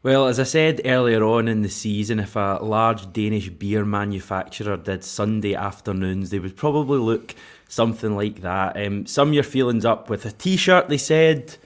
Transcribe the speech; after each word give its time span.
Well, 0.00 0.26
as 0.28 0.38
I 0.38 0.44
said 0.44 0.82
earlier 0.84 1.24
on 1.24 1.48
in 1.48 1.62
the 1.62 1.68
season, 1.68 2.20
if 2.20 2.36
a 2.36 2.60
large 2.62 3.12
Danish 3.12 3.48
beer 3.48 3.84
manufacturer 3.84 4.76
did 4.76 5.02
Sunday 5.02 5.56
afternoons, 5.56 6.30
they 6.30 6.38
would 6.38 6.56
probably 6.56 6.98
look 6.98 7.34
something 7.68 8.14
like 8.14 8.42
that. 8.42 8.76
Um, 8.76 9.06
sum 9.06 9.32
your 9.32 9.42
feelings 9.42 9.84
up 9.84 10.08
with 10.08 10.24
a 10.24 10.30
t 10.30 10.56
shirt, 10.56 10.88
they 10.88 10.98
said. 10.98 11.56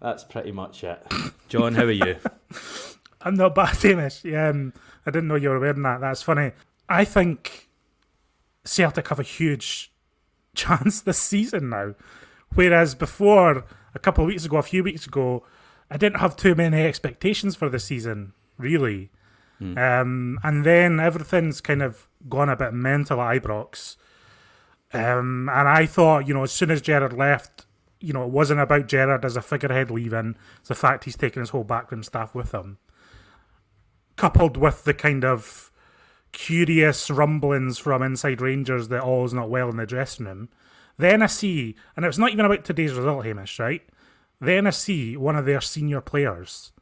That's 0.00 0.24
pretty 0.24 0.50
much 0.50 0.82
it. 0.82 1.00
John, 1.48 1.74
how 1.74 1.84
are 1.84 1.92
you? 1.92 2.16
I'm 3.20 3.34
not 3.34 3.54
bad, 3.54 3.76
Hamish. 3.76 4.24
Yeah, 4.24 4.48
um, 4.48 4.72
I 5.06 5.12
didn't 5.12 5.28
know 5.28 5.36
you 5.36 5.50
were 5.50 5.60
wearing 5.60 5.82
that. 5.82 6.00
That's 6.00 6.22
funny. 6.22 6.50
I 6.88 7.04
think 7.04 7.68
Celtic 8.64 9.08
have 9.08 9.20
a 9.20 9.24
huge 9.24 9.92
chance 10.56 11.02
this 11.02 11.18
season 11.18 11.68
now. 11.68 11.94
Whereas 12.54 12.96
before, 12.96 13.64
a 13.94 13.98
couple 14.00 14.24
of 14.24 14.28
weeks 14.28 14.44
ago, 14.44 14.56
a 14.56 14.62
few 14.62 14.82
weeks 14.82 15.06
ago, 15.06 15.44
I 15.90 15.96
didn't 15.96 16.20
have 16.20 16.36
too 16.36 16.54
many 16.54 16.82
expectations 16.82 17.56
for 17.56 17.68
the 17.68 17.80
season, 17.80 18.32
really. 18.56 19.10
Mm. 19.60 19.76
Um, 19.76 20.40
and 20.42 20.64
then 20.64 21.00
everything's 21.00 21.60
kind 21.60 21.82
of 21.82 22.08
gone 22.28 22.48
a 22.48 22.56
bit 22.56 22.72
mental 22.72 23.20
at 23.20 23.42
Ibrox. 23.42 23.96
Um, 24.92 25.48
and 25.52 25.68
I 25.68 25.86
thought, 25.86 26.26
you 26.26 26.34
know, 26.34 26.44
as 26.44 26.52
soon 26.52 26.70
as 26.70 26.80
Gerrard 26.80 27.12
left, 27.12 27.66
you 28.00 28.12
know, 28.12 28.24
it 28.24 28.30
wasn't 28.30 28.60
about 28.60 28.88
Gerrard 28.88 29.24
as 29.24 29.36
a 29.36 29.42
figurehead 29.42 29.90
leaving. 29.90 30.36
It's 30.60 30.68
the 30.68 30.74
fact 30.74 31.04
he's 31.04 31.16
taken 31.16 31.40
his 31.40 31.50
whole 31.50 31.64
backroom 31.64 32.02
staff 32.02 32.34
with 32.34 32.52
him. 32.52 32.78
Coupled 34.16 34.56
with 34.56 34.84
the 34.84 34.94
kind 34.94 35.24
of 35.24 35.70
curious 36.32 37.10
rumblings 37.10 37.78
from 37.78 38.02
inside 38.02 38.40
Rangers 38.40 38.88
that 38.88 39.02
all 39.02 39.24
is 39.24 39.34
not 39.34 39.50
well 39.50 39.68
in 39.68 39.76
the 39.76 39.86
dressing 39.86 40.26
room. 40.26 40.48
Then 40.96 41.22
I 41.22 41.26
see, 41.26 41.76
and 41.96 42.04
it's 42.04 42.18
not 42.18 42.32
even 42.32 42.44
about 42.44 42.64
today's 42.64 42.92
result, 42.92 43.24
Hamish, 43.24 43.58
right? 43.58 43.82
Then 44.40 44.66
I 44.66 44.70
see 44.70 45.16
one 45.16 45.36
of 45.36 45.44
their 45.44 45.60
senior 45.60 46.00
players 46.00 46.72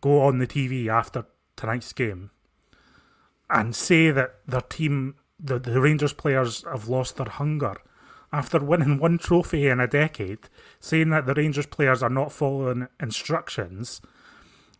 go 0.00 0.22
on 0.22 0.38
the 0.38 0.46
TV 0.46 0.88
after 0.88 1.26
tonight's 1.56 1.92
game 1.92 2.30
and 3.50 3.74
say 3.74 4.10
that 4.10 4.36
their 4.46 4.60
team, 4.60 5.14
the, 5.38 5.58
the 5.58 5.80
Rangers 5.80 6.12
players, 6.12 6.64
have 6.64 6.88
lost 6.88 7.16
their 7.16 7.28
hunger 7.28 7.76
after 8.32 8.58
winning 8.58 8.98
one 8.98 9.18
trophy 9.18 9.68
in 9.68 9.80
a 9.80 9.86
decade, 9.86 10.48
saying 10.80 11.10
that 11.10 11.26
the 11.26 11.34
Rangers 11.34 11.66
players 11.66 12.02
are 12.02 12.10
not 12.10 12.32
following 12.32 12.88
instructions. 13.00 14.00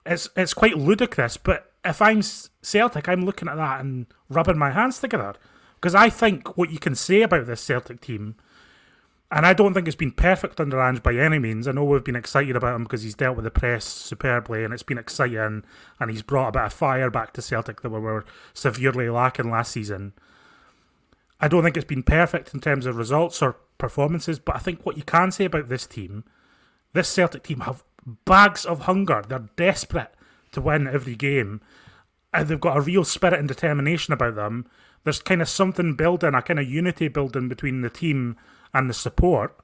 It's 0.05 0.29
it's 0.37 0.55
quite 0.55 0.77
ludicrous, 0.77 1.37
but 1.37 1.73
if 1.85 2.03
I'm 2.03 2.23
Celtic, 2.23 3.09
I'm 3.09 3.25
looking 3.25 3.49
at 3.49 3.57
that 3.57 3.81
and 3.81 4.07
rubbing 4.29 4.59
my 4.59 4.71
hands 4.71 5.01
together 5.01 5.35
because 5.77 5.95
I 5.95 6.11
think 6.11 6.57
what 6.57 6.71
you 6.71 6.79
can 6.79 6.95
say 6.95 7.23
about 7.23 7.47
this 7.47 7.63
Celtic 7.63 8.01
team 8.01 8.37
and 9.31 9.45
I 9.45 9.53
don't 9.53 9.75
think 9.75 9.87
it's 9.87 9.97
been 9.97 10.13
perfect 10.13 10.59
under 10.59 10.81
Ange 10.81 11.03
by 11.03 11.15
any 11.15 11.39
means. 11.39 11.69
I 11.69 11.73
know 11.73 11.85
we've 11.85 12.05
been 12.05 12.17
excited 12.17 12.57
about 12.57 12.77
him 12.77 12.85
because 12.85 13.03
he's 13.03 13.15
dealt 13.15 13.37
with 13.37 13.45
the 13.45 13.51
press 13.51 13.85
superbly 13.85 14.65
and 14.65 14.73
it's 14.73 14.83
been 14.83 14.97
exciting 14.97 15.65
and 16.01 16.11
he's 16.11 16.23
brought 16.23 16.49
a 16.49 16.53
bit 16.53 16.63
of 16.63 16.73
fire 16.73 17.11
back 17.11 17.35
to 17.35 17.43
Celtic 17.43 17.83
that 17.83 17.91
we 17.91 18.01
were 18.01 18.25
severely 18.55 19.11
lacking 19.11 19.51
last 19.51 19.73
season. 19.73 20.15
I 21.41 21.49
don't 21.49 21.63
think 21.63 21.77
it's 21.77 21.85
been 21.85 22.03
perfect 22.03 22.55
in 22.55 22.61
terms 22.61 22.87
of 22.87 22.97
results 22.97 23.43
or 23.43 23.57
performances, 23.77 24.39
but 24.39 24.57
I 24.57 24.61
think 24.61 24.85
what 24.85 24.97
you 24.97 25.03
can 25.03 25.31
say 25.31 25.45
about 25.45 25.69
this 25.69 25.87
team, 25.87 26.25
this 26.95 27.09
Celtic 27.09 27.43
team 27.43 27.61
have 27.61 27.85
bags 28.25 28.65
of 28.65 28.81
hunger. 28.81 29.23
They're 29.29 29.51
desperate 29.57 30.13
to 30.53 30.63
win 30.63 30.89
every 30.89 31.15
game. 31.17 31.61
And 32.33 32.49
they've 32.49 32.61
got 32.61 32.77
a 32.77 32.81
real 32.81 33.05
spirit 33.05 33.39
and 33.39 33.49
determination 33.49 34.13
about 34.13 34.35
them. 34.35 34.67
There's 35.05 35.21
kind 35.21 35.41
of 35.41 35.49
something 35.49 35.95
building, 35.95 36.35
a 36.35 36.43
kind 36.43 36.59
of 36.59 36.69
unity 36.69 37.09
building 37.09 37.49
between 37.49 37.81
the 37.81 37.91
team 37.91 38.37
and 38.75 38.91
the 38.91 38.95
support. 38.95 39.57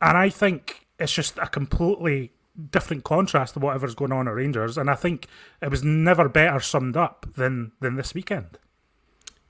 And 0.00 0.16
I 0.16 0.28
think 0.28 0.86
it's 0.98 1.12
just 1.12 1.38
a 1.38 1.46
completely 1.46 2.32
different 2.70 3.04
contrast 3.04 3.54
to 3.54 3.60
whatever's 3.60 3.94
going 3.94 4.12
on 4.12 4.28
at 4.28 4.34
Rangers. 4.34 4.76
And 4.76 4.90
I 4.90 4.94
think 4.94 5.26
it 5.60 5.70
was 5.70 5.82
never 5.82 6.28
better 6.28 6.60
summed 6.60 6.96
up 6.96 7.26
than 7.36 7.72
than 7.80 7.96
this 7.96 8.14
weekend. 8.14 8.58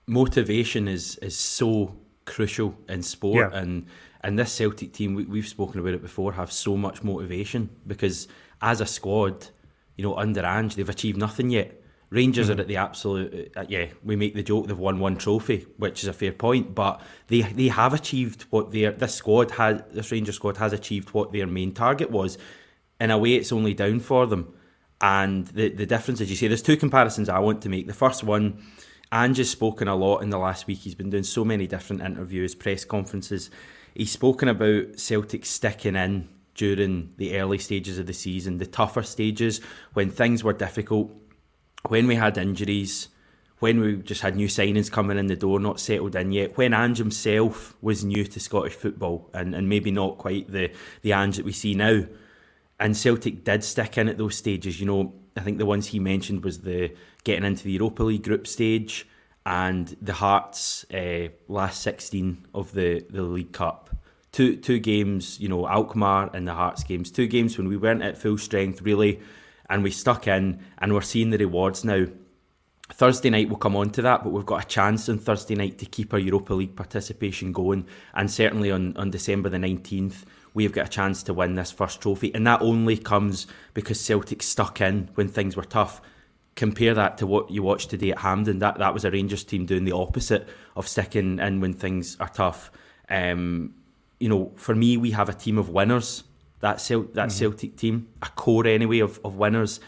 Motivation 0.06 0.88
is 0.88 1.16
is 1.16 1.36
so 1.36 1.96
crucial 2.24 2.76
in 2.88 3.02
sport, 3.02 3.52
yeah. 3.52 3.58
and 3.58 3.86
and 4.22 4.38
this 4.38 4.52
Celtic 4.52 4.92
team 4.92 5.14
we, 5.14 5.24
we've 5.24 5.48
spoken 5.48 5.80
about 5.80 5.94
it 5.94 6.02
before 6.02 6.32
have 6.32 6.52
so 6.52 6.76
much 6.76 7.02
motivation 7.02 7.70
because 7.86 8.28
as 8.60 8.80
a 8.80 8.86
squad, 8.86 9.48
you 9.96 10.04
know, 10.04 10.16
under 10.16 10.44
Ange 10.44 10.76
they've 10.76 10.88
achieved 10.88 11.18
nothing 11.18 11.50
yet. 11.50 11.81
Rangers 12.12 12.50
mm-hmm. 12.50 12.58
are 12.58 12.60
at 12.60 12.68
the 12.68 12.76
absolute. 12.76 13.52
Uh, 13.56 13.64
yeah, 13.68 13.86
we 14.04 14.16
make 14.16 14.34
the 14.34 14.42
joke 14.42 14.66
they've 14.66 14.78
won 14.78 15.00
one 15.00 15.16
trophy, 15.16 15.66
which 15.78 16.02
is 16.02 16.08
a 16.08 16.12
fair 16.12 16.32
point, 16.32 16.74
but 16.74 17.00
they 17.28 17.40
they 17.40 17.68
have 17.68 17.94
achieved 17.94 18.42
what 18.50 18.70
their 18.70 18.92
this 18.92 19.14
squad 19.14 19.52
has. 19.52 19.82
This 19.90 20.12
Rangers 20.12 20.36
squad 20.36 20.58
has 20.58 20.74
achieved 20.74 21.14
what 21.14 21.32
their 21.32 21.46
main 21.46 21.72
target 21.72 22.10
was. 22.10 22.36
In 23.00 23.10
a 23.10 23.16
way, 23.16 23.34
it's 23.34 23.50
only 23.50 23.72
down 23.72 24.00
for 24.00 24.26
them. 24.26 24.52
And 25.00 25.46
the 25.48 25.70
the 25.70 25.86
difference, 25.86 26.20
as 26.20 26.28
you 26.28 26.36
say, 26.36 26.48
there's 26.48 26.60
two 26.60 26.76
comparisons 26.76 27.30
I 27.30 27.38
want 27.38 27.62
to 27.62 27.70
make. 27.70 27.86
The 27.86 27.94
first 27.94 28.22
one, 28.22 28.62
Ange 29.10 29.38
has 29.38 29.48
spoken 29.48 29.88
a 29.88 29.96
lot 29.96 30.18
in 30.18 30.28
the 30.28 30.38
last 30.38 30.66
week. 30.66 30.80
He's 30.80 30.94
been 30.94 31.08
doing 31.08 31.24
so 31.24 31.46
many 31.46 31.66
different 31.66 32.02
interviews, 32.02 32.54
press 32.54 32.84
conferences. 32.84 33.50
He's 33.94 34.10
spoken 34.10 34.48
about 34.48 34.98
Celtic 34.98 35.46
sticking 35.46 35.96
in 35.96 36.28
during 36.54 37.14
the 37.16 37.38
early 37.38 37.56
stages 37.56 37.98
of 37.98 38.06
the 38.06 38.12
season, 38.12 38.58
the 38.58 38.66
tougher 38.66 39.02
stages 39.02 39.62
when 39.94 40.10
things 40.10 40.44
were 40.44 40.52
difficult 40.52 41.10
when 41.88 42.06
we 42.06 42.14
had 42.14 42.38
injuries, 42.38 43.08
when 43.58 43.80
we 43.80 43.96
just 43.96 44.22
had 44.22 44.36
new 44.36 44.48
signings 44.48 44.90
coming 44.90 45.18
in 45.18 45.26
the 45.26 45.36
door, 45.36 45.60
not 45.60 45.80
settled 45.80 46.16
in 46.16 46.32
yet, 46.32 46.56
when 46.56 46.74
Ange 46.74 46.98
himself 46.98 47.76
was 47.80 48.04
new 48.04 48.24
to 48.24 48.40
Scottish 48.40 48.74
football 48.74 49.30
and, 49.34 49.54
and 49.54 49.68
maybe 49.68 49.90
not 49.90 50.18
quite 50.18 50.50
the, 50.50 50.70
the 51.02 51.12
Ange 51.12 51.36
that 51.36 51.44
we 51.44 51.52
see 51.52 51.74
now. 51.74 52.04
And 52.80 52.96
Celtic 52.96 53.44
did 53.44 53.62
stick 53.62 53.98
in 53.98 54.08
at 54.08 54.18
those 54.18 54.36
stages. 54.36 54.80
You 54.80 54.86
know, 54.86 55.14
I 55.36 55.40
think 55.40 55.58
the 55.58 55.66
ones 55.66 55.86
he 55.86 56.00
mentioned 56.00 56.44
was 56.44 56.60
the 56.60 56.94
getting 57.24 57.44
into 57.44 57.64
the 57.64 57.72
Europa 57.72 58.02
League 58.02 58.24
group 58.24 58.46
stage 58.46 59.06
and 59.46 59.96
the 60.00 60.14
Hearts 60.14 60.84
uh, 60.92 61.28
last 61.48 61.82
16 61.82 62.46
of 62.54 62.72
the, 62.72 63.04
the 63.10 63.22
League 63.22 63.52
Cup. 63.52 63.90
Two 64.32 64.56
two 64.56 64.78
games, 64.78 65.38
you 65.38 65.48
know, 65.48 65.68
Alkmaar 65.68 66.30
and 66.32 66.48
the 66.48 66.54
Hearts 66.54 66.84
games. 66.84 67.10
Two 67.10 67.26
games 67.26 67.58
when 67.58 67.68
we 67.68 67.76
weren't 67.76 68.02
at 68.02 68.16
full 68.16 68.38
strength, 68.38 68.80
really 68.80 69.20
and 69.68 69.82
we 69.82 69.90
stuck 69.90 70.26
in 70.26 70.60
and 70.78 70.92
we're 70.92 71.00
seeing 71.00 71.30
the 71.30 71.38
rewards 71.38 71.84
now. 71.84 72.06
Thursday 72.92 73.30
night 73.30 73.48
we'll 73.48 73.58
come 73.58 73.76
on 73.76 73.90
to 73.90 74.02
that, 74.02 74.22
but 74.22 74.30
we've 74.30 74.46
got 74.46 74.64
a 74.64 74.68
chance 74.68 75.08
on 75.08 75.18
Thursday 75.18 75.54
night 75.54 75.78
to 75.78 75.86
keep 75.86 76.12
our 76.12 76.18
Europa 76.18 76.54
League 76.54 76.76
participation 76.76 77.52
going, 77.52 77.86
and 78.14 78.30
certainly 78.30 78.70
on, 78.70 78.96
on 78.96 79.10
December 79.10 79.48
the 79.48 79.56
19th, 79.56 80.24
we've 80.54 80.72
got 80.72 80.86
a 80.86 80.90
chance 80.90 81.22
to 81.22 81.34
win 81.34 81.54
this 81.54 81.70
first 81.70 82.02
trophy, 82.02 82.34
and 82.34 82.46
that 82.46 82.60
only 82.60 82.98
comes 82.98 83.46
because 83.72 83.98
Celtic 84.00 84.42
stuck 84.42 84.80
in 84.80 85.08
when 85.14 85.28
things 85.28 85.56
were 85.56 85.64
tough. 85.64 86.02
Compare 86.54 86.92
that 86.94 87.16
to 87.16 87.26
what 87.26 87.50
you 87.50 87.62
watched 87.62 87.88
today 87.88 88.10
at 88.10 88.18
Hampden. 88.18 88.58
That 88.58 88.78
that 88.78 88.92
was 88.92 89.06
a 89.06 89.10
Rangers 89.10 89.42
team 89.42 89.64
doing 89.64 89.86
the 89.86 89.92
opposite 89.92 90.46
of 90.76 90.86
sticking 90.86 91.38
in 91.38 91.60
when 91.60 91.72
things 91.72 92.18
are 92.20 92.28
tough. 92.28 92.70
Um, 93.08 93.74
you 94.20 94.28
know, 94.28 94.52
for 94.56 94.74
me, 94.74 94.98
we 94.98 95.12
have 95.12 95.30
a 95.30 95.32
team 95.32 95.56
of 95.56 95.70
winners 95.70 96.24
that 96.62 96.80
Cel- 96.80 97.02
that 97.12 97.28
mm-hmm. 97.28 97.38
Celtic 97.38 97.76
team, 97.76 98.08
a 98.22 98.28
core 98.30 98.66
anyway 98.66 99.00
of, 99.00 99.20
of 99.24 99.36
winners. 99.36 99.80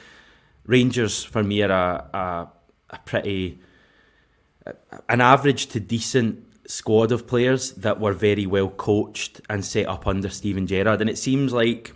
Rangers 0.66 1.24
for 1.24 1.42
me 1.42 1.62
are 1.62 1.70
a, 1.70 2.16
a, 2.16 2.48
a 2.90 2.98
pretty 3.04 3.60
a, 4.66 4.74
an 5.08 5.20
average 5.20 5.66
to 5.68 5.80
decent 5.80 6.44
squad 6.66 7.12
of 7.12 7.26
players 7.26 7.72
that 7.72 8.00
were 8.00 8.12
very 8.12 8.46
well 8.46 8.68
coached 8.68 9.40
and 9.48 9.64
set 9.64 9.86
up 9.86 10.06
under 10.06 10.28
Steven 10.28 10.66
Gerrard. 10.66 11.00
And 11.00 11.10
it 11.10 11.18
seems 11.18 11.52
like 11.52 11.94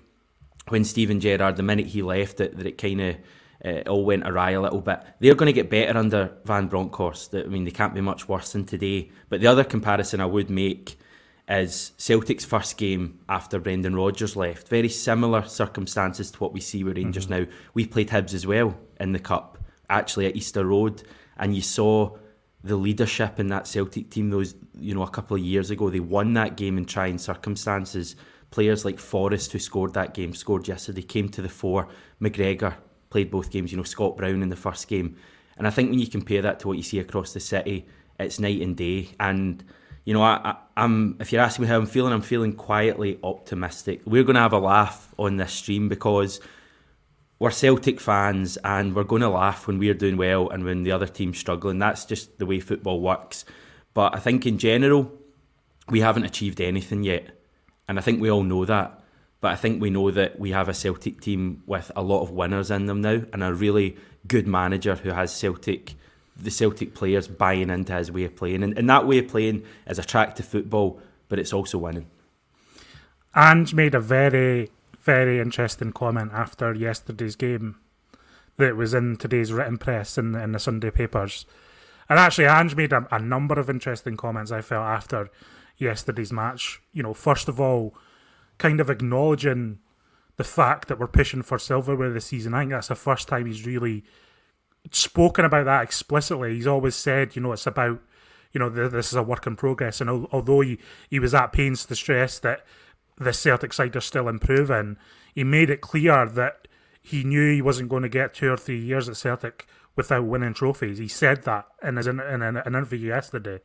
when 0.69 0.84
Steven 0.84 1.21
Gerrard, 1.21 1.56
the 1.56 1.62
minute 1.62 1.87
he 1.87 2.03
left, 2.03 2.41
it, 2.41 2.56
that 2.56 2.66
it 2.66 2.78
kind 2.78 3.00
of 3.00 3.16
uh, 3.65 3.81
all 3.89 4.05
went 4.05 4.28
awry 4.28 4.50
a 4.50 4.60
little 4.60 4.83
bit. 4.83 5.00
They're 5.19 5.34
going 5.34 5.47
to 5.47 5.53
get 5.53 5.71
better 5.71 5.99
under 5.99 6.33
Van 6.45 6.69
Bronckhorst. 6.69 7.34
I 7.34 7.45
mean, 7.45 7.65
they 7.65 7.71
can't 7.71 7.95
be 7.95 8.00
much 8.00 8.28
worse 8.28 8.53
than 8.53 8.65
today. 8.65 9.10
But 9.28 9.41
the 9.41 9.49
other 9.49 9.65
comparison 9.65 10.21
I 10.21 10.27
would 10.27 10.50
make 10.50 10.99
is 11.48 11.92
Celtic's 11.97 12.44
first 12.44 12.76
game 12.76 13.20
after 13.28 13.59
Brendan 13.59 13.97
Rodgers 13.97 14.36
left. 14.36 14.68
Very 14.68 14.89
similar 14.89 15.45
circumstances 15.45 16.30
to 16.30 16.39
what 16.39 16.53
we 16.53 16.60
see 16.60 16.84
with 16.84 16.97
Rangers 16.97 17.27
mm-hmm. 17.27 17.45
now. 17.45 17.50
We 17.74 17.86
played 17.86 18.10
Hibs 18.10 18.34
as 18.34 18.47
well 18.47 18.77
in 19.00 19.12
the 19.12 19.18
Cup, 19.18 19.59
actually 19.89 20.27
at 20.27 20.36
Easter 20.36 20.66
Road, 20.66 21.03
and 21.39 21.56
you 21.56 21.62
saw 21.62 22.16
the 22.62 22.77
leadership 22.77 23.41
in 23.41 23.48
that 23.48 23.66
Celtic 23.66 24.10
team. 24.10 24.28
Those 24.28 24.54
you 24.78 24.95
know 24.95 25.03
a 25.03 25.10
couple 25.10 25.36
of 25.36 25.42
years 25.42 25.71
ago, 25.71 25.89
they 25.89 26.00
won 26.00 26.34
that 26.34 26.56
game 26.56 26.77
in 26.77 26.84
trying 26.84 27.16
circumstances. 27.18 28.16
Players 28.51 28.84
like 28.84 28.98
Forrest, 28.98 29.53
who 29.53 29.59
scored 29.59 29.94
that 29.94 30.15
game, 30.15 30.34
scored 30.34 30.68
yesterday, 30.68 31.03
came 31.03 31.28
to 31.30 31.42
the 31.42 31.48
fore. 31.48 31.89
McGregor 32.21 32.74
played 33.10 33.30
both 33.30 33.51
games. 33.51 33.72
You 33.72 33.78
know 33.78 33.84
Scott 33.84 34.16
Brown 34.16 34.42
in 34.42 34.48
the 34.51 34.56
first 34.56 34.86
game, 34.86 35.16
and 35.56 35.66
I 35.66 35.71
think 35.71 35.91
when 35.91 35.98
you 35.98 36.09
compare 36.09 36.42
that 36.42 36.60
to 36.60 36.68
what 36.68 36.77
you 36.77 36.83
see 36.83 36.98
across 36.98 37.33
the 37.33 37.41
city, 37.41 37.86
it's 38.21 38.39
night 38.39 38.60
and 38.60 38.77
day. 38.77 39.10
And 39.18 39.65
you 40.09 40.15
know, 40.15 40.22
I, 40.22 40.57
I, 40.75 40.84
am 40.84 41.19
If 41.21 41.34
you're 41.34 41.43
asking 41.43 41.65
me 41.65 41.69
how 41.69 41.77
I'm 41.77 41.84
feeling, 41.84 42.15
I'm 42.15 42.22
feeling 42.22 42.55
quietly 42.55 43.19
optimistic. 43.22 44.01
We're 44.07 44.25
going 44.25 44.37
to 44.37 44.41
have 44.41 44.55
a 44.55 44.59
laugh 44.59 45.13
on 45.19 45.37
this 45.37 45.53
stream 45.53 45.91
because 45.91 46.41
we're 47.39 47.51
Celtic 47.51 48.01
fans, 48.01 48.57
and 48.65 48.97
we're 48.97 49.05
going 49.05 49.21
to 49.21 49.28
laugh 49.28 49.66
when 49.66 49.78
we're 49.78 49.93
doing 49.93 50.16
well 50.16 50.49
and 50.49 50.65
when 50.65 50.83
the 50.83 50.93
other 50.93 51.07
team's 51.07 51.37
struggling. 51.37 51.78
That's 51.78 52.07
just 52.07 52.39
the 52.39 52.47
way 52.47 52.59
football 52.59 53.03
works. 53.03 53.45
But 53.93 54.16
I 54.16 54.19
think 54.19 54.47
in 54.47 54.57
general, 54.57 55.13
we 55.91 56.01
haven't 56.01 56.25
achieved 56.25 56.63
anything 56.63 57.03
yet, 57.03 57.28
and 57.87 57.99
I 57.99 58.01
think 58.01 58.19
we 58.19 58.31
all 58.31 58.45
know 58.45 58.65
that. 58.65 59.03
But 59.43 59.53
I 59.53 59.57
think 59.57 59.78
we 59.78 59.91
know 59.91 60.11
that 60.11 60.41
we 60.41 60.53
have 60.53 60.71
a 60.71 60.75
Celtic 60.75 61.21
team 61.21 61.63
with 61.66 61.93
a 61.95 62.01
lot 62.01 62.22
of 62.22 62.31
winners 62.31 62.71
in 62.71 62.87
them 62.87 63.03
now, 63.03 63.21
and 63.31 63.45
a 63.45 63.53
really 63.53 63.99
good 64.27 64.47
manager 64.47 64.95
who 64.95 65.11
has 65.11 65.37
Celtic, 65.37 65.97
the 66.39 66.51
Celtic 66.51 66.95
players 66.95 67.27
buying 67.29 67.71
into 67.71 67.93
his 67.95 68.13
way 68.13 68.25
of 68.25 68.37
playing, 68.37 68.63
and, 68.63 68.77
and 68.79 68.89
that 68.89 69.07
way 69.07 69.19
of 69.19 69.29
playing 69.29 69.65
is 69.87 69.99
attractive 69.99 70.47
football, 70.47 71.01
but 71.29 71.39
it's 71.39 71.53
also 71.53 71.79
winning. 71.79 72.07
Ange 73.35 73.75
made 73.75 73.95
a 73.95 74.01
very, 74.01 74.71
very 75.01 75.41
interesting 75.41 75.93
comment 75.93 76.33
after 76.33 76.75
yesterday's 76.75 77.37
game 77.37 77.77
that 78.57 78.77
was 78.77 78.95
in 78.95 79.17
today's 79.17 79.53
written 79.53 79.79
press 79.79 80.19
in, 80.19 80.35
in 80.35 80.53
the 80.53 80.59
Sunday 80.59 80.91
papers. 80.91 81.47
And 82.09 82.19
actually, 82.19 82.47
Ange 82.47 82.75
made 82.75 82.93
a, 82.93 83.07
a 83.11 83.19
number 83.19 83.59
of 83.59 83.69
interesting 83.69 84.17
comments 84.17 84.51
I 84.51 84.63
felt 84.63 84.85
after 84.85 85.31
yesterday's 85.77 86.33
match. 86.33 86.81
You 86.93 87.03
know, 87.03 87.15
first 87.15 87.49
of 87.49 87.61
all, 87.61 87.95
kind 88.59 88.81
of 88.81 88.91
acknowledging 88.91 89.79
the 90.37 90.45
fact 90.45 90.89
that 90.89 90.99
we're 90.99 91.07
pushing 91.07 91.43
for 91.43 91.59
silverware 91.59 92.13
this 92.13 92.27
season. 92.27 92.55
I 92.55 92.61
think 92.61 92.71
that's 92.71 92.89
the 92.89 92.95
first 92.95 93.29
time 93.29 93.47
he's 93.47 93.67
really 93.67 94.05
spoken 94.91 95.45
about 95.45 95.65
that 95.67 95.83
explicitly. 95.83 96.55
He's 96.55 96.67
always 96.67 96.95
said, 96.95 97.37
you 97.37 97.43
know, 97.43 97.53
it's 97.53 97.67
about, 97.67 98.01
you 98.53 98.59
know, 98.59 98.69
this 98.69 99.09
is 99.09 99.17
a 99.17 99.23
work 99.23 99.47
in 99.47 99.57
progress. 99.57 100.01
And 100.01 100.09
although 100.33 100.61
he, 100.61 100.79
he 101.09 101.19
was 101.19 101.35
at 101.35 101.53
pains 101.53 101.85
to 101.87 101.97
stress 101.97 102.39
that 102.41 102.65
the 103.17 103.33
Celtic 103.33 103.73
side 103.73 103.97
are 103.97 104.01
still 104.01 104.29
improving, 104.29 104.97
he 105.35 105.45
made 105.45 105.71
it 105.71 105.81
clear 105.81 106.27
that 106.27 106.69
he 107.03 107.25
knew 107.25 107.53
he 107.53 107.63
wasn't 107.63 107.89
going 107.89 108.03
to 108.03 108.09
get 108.09 108.35
two 108.35 108.51
or 108.51 108.57
three 108.57 108.79
years 108.79 109.09
at 109.09 109.17
Celtic 109.17 109.67
without 109.97 110.25
winning 110.25 110.55
trophies. 110.55 110.99
He 110.99 111.09
said 111.09 111.43
that 111.45 111.67
in 111.83 111.97
his 111.97 112.07
in, 112.07 112.21
in, 112.21 112.43
in 112.43 112.57
an 112.57 112.67
interview 112.67 113.09
yesterday, 113.09 113.61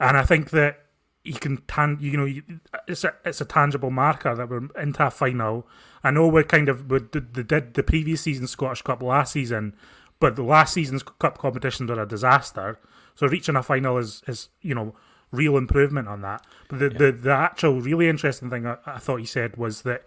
and 0.00 0.16
I 0.16 0.24
think 0.24 0.50
that 0.50 0.80
he 1.22 1.32
can 1.32 1.58
tan 1.66 1.98
you 2.00 2.16
know 2.16 2.58
it's 2.86 3.04
a 3.04 3.14
it's 3.24 3.40
a 3.40 3.44
tangible 3.44 3.90
marker 3.90 4.34
that 4.34 4.48
we're 4.48 4.68
into 4.80 5.06
a 5.06 5.10
final. 5.10 5.66
I 6.02 6.10
know 6.10 6.28
we're 6.28 6.44
kind 6.44 6.68
of 6.68 6.90
we 6.90 7.00
did 7.00 7.34
the, 7.34 7.64
the 7.72 7.82
previous 7.82 8.22
season 8.22 8.46
Scottish 8.46 8.82
Cup 8.82 9.02
last 9.02 9.32
season, 9.32 9.74
but 10.24 10.36
the 10.36 10.42
last 10.42 10.72
season's 10.72 11.02
cup 11.02 11.36
competitions 11.36 11.90
were 11.90 12.00
a 12.00 12.08
disaster. 12.08 12.78
So 13.14 13.26
reaching 13.26 13.56
a 13.56 13.62
final 13.62 13.98
is 13.98 14.22
is 14.26 14.48
you 14.62 14.74
know 14.74 14.94
real 15.30 15.58
improvement 15.58 16.08
on 16.08 16.22
that. 16.22 16.42
But 16.68 16.78
the 16.78 16.90
yeah. 16.90 16.98
the, 16.98 17.12
the 17.12 17.30
actual 17.30 17.82
really 17.82 18.08
interesting 18.08 18.48
thing 18.48 18.66
I, 18.66 18.78
I 18.86 19.00
thought 19.00 19.20
he 19.20 19.26
said 19.26 19.58
was 19.58 19.82
that 19.82 20.06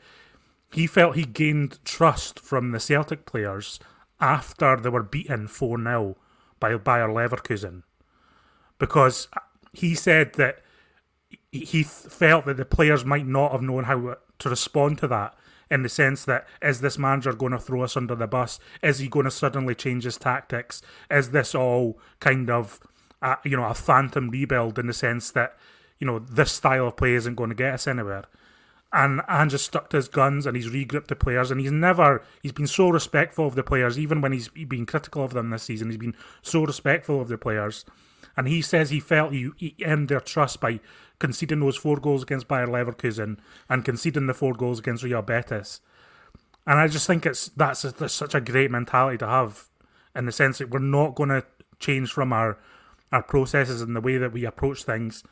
he 0.74 0.88
felt 0.88 1.16
he 1.16 1.26
gained 1.26 1.78
trust 1.86 2.40
from 2.40 2.72
the 2.72 2.80
Celtic 2.80 3.28
players 3.28 3.80
after 4.20 4.76
they 4.78 4.90
were 4.90 5.04
beaten 5.04 5.48
4 5.48 5.78
0 5.84 6.18
by 6.60 6.76
Bayer 6.78 7.10
Leverkusen. 7.10 7.84
Because 8.80 9.28
he 9.72 9.94
said 9.94 10.34
that 10.34 10.64
he 11.52 11.84
felt 11.84 12.46
that 12.46 12.58
the 12.58 12.66
players 12.66 13.06
might 13.06 13.28
not 13.28 13.52
have 13.52 13.62
known 13.62 13.84
how 13.84 14.16
to 14.40 14.50
respond 14.50 14.98
to 14.98 15.08
that 15.10 15.36
in 15.70 15.84
the 15.84 15.90
sense 15.90 16.26
that 16.26 16.48
is 16.62 16.82
this 16.82 16.98
manager 16.98 17.34
going 17.34 17.52
to 17.52 17.60
throw 17.60 17.84
us 17.84 17.98
under 17.98 18.16
the 18.16 18.28
bus? 18.28 18.60
Is 18.82 19.00
he 19.00 19.08
going 19.08 19.26
to 19.26 19.32
suddenly 19.32 19.76
change 19.76 20.04
his 20.04 20.18
tactics? 20.18 20.82
Is 21.10 21.32
this 21.32 21.54
all 21.56 22.00
kind 22.20 22.50
of 22.50 22.80
a, 23.22 23.38
you 23.44 23.58
know 23.58 23.66
a 23.66 23.74
phantom 23.74 24.30
rebuild 24.30 24.80
in 24.80 24.88
the 24.88 24.94
sense 24.94 25.32
that 25.32 25.58
you 26.00 26.08
know 26.08 26.20
this 26.20 26.52
style 26.52 26.88
of 26.88 26.98
play 26.98 27.14
isn't 27.14 27.36
going 27.36 27.50
to 27.50 27.56
get 27.56 27.74
us 27.74 27.88
anywhere? 27.88 28.26
And 28.94 29.22
and 29.28 29.52
just 29.52 29.66
stuck 29.66 29.90
to 29.90 29.98
his 29.98 30.08
guns 30.08 30.46
and 30.46 30.56
he's 30.56 30.70
regripped 30.70 31.10
the 31.10 31.16
players 31.16 31.52
and 31.52 31.60
he's 31.60 31.72
never 31.72 32.24
he's 32.42 32.54
been 32.54 32.68
so 32.68 32.90
respectful 32.90 33.46
of 33.46 33.56
the 33.56 33.64
players 33.64 34.00
even 34.00 34.22
when 34.22 34.32
he's 34.32 34.48
been 34.48 34.86
critical 34.86 35.26
of 35.26 35.34
them 35.34 35.50
this 35.50 35.64
season 35.64 35.90
he's 35.90 35.98
been 35.98 36.16
so 36.42 36.64
respectful 36.64 37.20
of 37.20 37.28
the 37.28 37.38
players 37.38 37.84
and 38.38 38.48
he 38.48 38.62
says 38.62 38.90
he 38.90 39.00
felt 39.00 39.34
he, 39.34 39.50
he 39.58 39.76
earned 39.84 40.10
their 40.10 40.22
trust 40.22 40.62
by 40.62 40.80
conceding 41.20 41.60
those 41.60 41.76
four 41.76 41.98
goals 41.98 42.24
against 42.24 42.48
Bayer 42.48 42.68
Leverkusen 42.68 43.40
and 43.68 43.84
conceding 43.84 44.28
the 44.28 44.34
four 44.34 44.54
goals 44.54 44.80
against 44.80 45.04
Real 45.04 45.24
Betis. 45.24 45.82
And 46.68 46.80
I 46.80 46.88
just 46.88 47.08
think 47.08 47.26
it's 47.26 47.50
that's, 47.50 47.84
a, 47.84 47.92
that's 47.92 48.14
such 48.14 48.36
a 48.36 48.42
great 48.42 48.70
mentality 48.70 49.18
to 49.18 49.28
have, 49.28 49.68
in 50.16 50.26
the 50.26 50.32
sense 50.32 50.60
that 50.60 50.70
we're 50.70 50.80
not 50.80 51.16
going 51.16 51.30
to 51.30 51.44
change 51.80 52.12
from 52.12 52.32
our 52.32 52.58
our 53.12 53.24
processes 53.24 53.82
and 53.82 53.96
the 53.96 54.02
way 54.02 54.18
that 54.18 54.34
we 54.34 54.46
approach 54.46 54.84
things. 54.84 55.24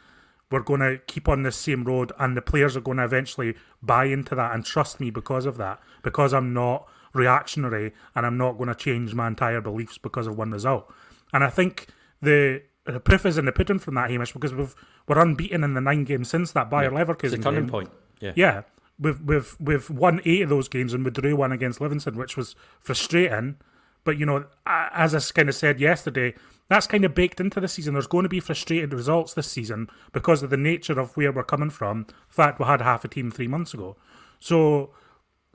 We're 0.50 0.62
going 0.62 0.80
to 0.80 1.00
keep 1.08 1.28
on 1.28 1.44
this 1.44 1.58
same 1.58 1.84
road, 1.84 2.14
and 2.18 2.38
the 2.38 2.42
players 2.42 2.78
are 2.78 2.82
going 2.82 2.98
to 2.98 3.04
eventually 3.04 3.56
buy 3.82 4.06
into 4.06 4.34
that 4.36 4.54
and 4.54 4.64
trust 4.64 5.02
me 5.02 5.10
because 5.10 5.46
of 5.46 5.58
that. 5.58 5.82
Because 6.02 6.34
I'm 6.34 6.54
not 6.54 6.88
reactionary 7.14 7.94
and 8.14 8.26
I'm 8.26 8.38
not 8.38 8.58
going 8.58 8.70
to 8.70 8.76
change 8.76 9.14
my 9.14 9.28
entire 9.28 9.62
beliefs 9.62 9.98
because 9.98 10.28
of 10.28 10.38
one 10.38 10.52
result. 10.52 10.94
And 11.34 11.44
I 11.44 11.50
think 11.50 11.88
the 12.22 12.62
the 12.86 13.00
proof 13.00 13.26
is 13.26 13.38
in 13.38 13.46
the 13.46 13.52
pudding 13.52 13.80
from 13.80 13.96
that, 13.96 14.10
Hamish, 14.10 14.34
because 14.34 14.54
we've 14.54 14.76
we're 15.08 15.20
unbeaten 15.20 15.64
in 15.64 15.74
the 15.74 15.82
nine 15.82 16.04
games 16.04 16.30
since 16.30 16.52
that 16.52 16.70
Bayer 16.70 16.92
yeah, 16.92 17.04
Leverkusen 17.04 17.24
it's 17.24 17.34
a 17.34 17.38
turning 17.38 17.62
game. 17.62 17.70
point. 17.70 17.90
Yeah, 18.20 18.34
yeah. 18.36 18.62
We've 19.00 19.20
we've 19.22 19.56
we've 19.60 19.90
won 19.90 20.22
eight 20.26 20.44
of 20.44 20.50
those 20.50 20.68
games 20.68 20.94
and 20.94 21.04
we 21.04 21.12
drew 21.12 21.36
one 21.36 21.52
against 21.52 21.82
Livingston, 21.82 22.16
which 22.16 22.38
was 22.38 22.56
frustrating. 22.80 23.58
But 24.04 24.18
you 24.18 24.26
know, 24.26 24.46
as 24.66 25.16
I 25.16 25.20
kind 25.34 25.50
of 25.50 25.56
said 25.56 25.80
yesterday, 25.80 26.36
that's 26.70 26.86
kind 26.86 27.04
of 27.04 27.16
baked 27.16 27.40
into 27.40 27.60
the 27.60 27.68
season. 27.68 27.94
There's 27.94 28.08
going 28.08 28.24
to 28.24 28.30
be 28.30 28.40
frustrated 28.40 28.94
results 28.94 29.34
this 29.34 29.48
season 29.48 29.90
because 30.14 30.44
of 30.44 30.52
the 30.52 30.58
nature 30.58 31.00
of 31.00 31.18
where 31.18 31.32
we're 31.32 31.44
coming 31.44 31.72
from. 31.72 32.06
The 32.28 32.34
fact 32.34 32.60
we 32.60 32.66
had 32.66 32.82
half 32.82 33.04
a 33.04 33.08
team 33.08 33.32
three 33.32 33.48
months 33.48 33.74
ago, 33.74 33.98
so 34.40 34.92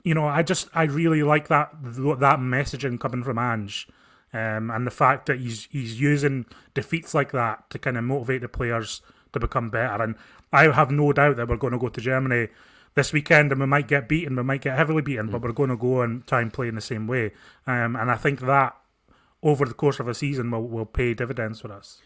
you 0.03 0.13
know, 0.13 0.27
I 0.27 0.43
just 0.43 0.69
I 0.73 0.83
really 0.83 1.23
like 1.23 1.47
that 1.47 1.71
that 1.81 2.39
messaging 2.39 2.99
coming 2.99 3.23
from 3.23 3.37
Ange 3.37 3.87
um, 4.33 4.71
and 4.71 4.87
the 4.87 4.91
fact 4.91 5.25
that 5.25 5.39
he's 5.39 5.67
he's 5.71 5.99
using 5.99 6.45
defeats 6.73 7.13
like 7.13 7.31
that 7.31 7.69
to 7.69 7.79
kind 7.79 7.97
of 7.97 8.03
motivate 8.03 8.41
the 8.41 8.47
players 8.47 9.01
to 9.33 9.39
become 9.39 9.69
better. 9.69 10.03
And 10.03 10.15
I 10.53 10.71
have 10.71 10.91
no 10.91 11.13
doubt 11.13 11.37
that 11.37 11.47
we're 11.47 11.57
going 11.57 11.73
to 11.73 11.79
go 11.79 11.89
to 11.89 12.01
Germany 12.01 12.47
this 12.95 13.13
weekend 13.13 13.51
and 13.51 13.61
we 13.61 13.67
might 13.67 13.87
get 13.87 14.09
beaten, 14.09 14.35
we 14.35 14.43
might 14.43 14.61
get 14.61 14.77
heavily 14.77 15.01
beaten, 15.01 15.27
mm. 15.27 15.31
but 15.31 15.41
we're 15.41 15.51
going 15.51 15.69
to 15.69 15.77
go 15.77 16.01
and 16.01 16.25
try 16.27 16.41
and 16.41 16.51
play 16.51 16.67
in 16.67 16.75
the 16.75 16.81
same 16.81 17.07
way. 17.07 17.31
Um, 17.65 17.95
and 17.95 18.11
I 18.11 18.15
think 18.15 18.41
that 18.41 18.75
over 19.43 19.65
the 19.65 19.73
course 19.73 19.99
of 19.99 20.07
a 20.07 20.13
season 20.13 20.51
will, 20.51 20.67
will 20.67 20.85
pay 20.85 21.13
dividends 21.13 21.61
for 21.61 21.71
us. 21.71 22.01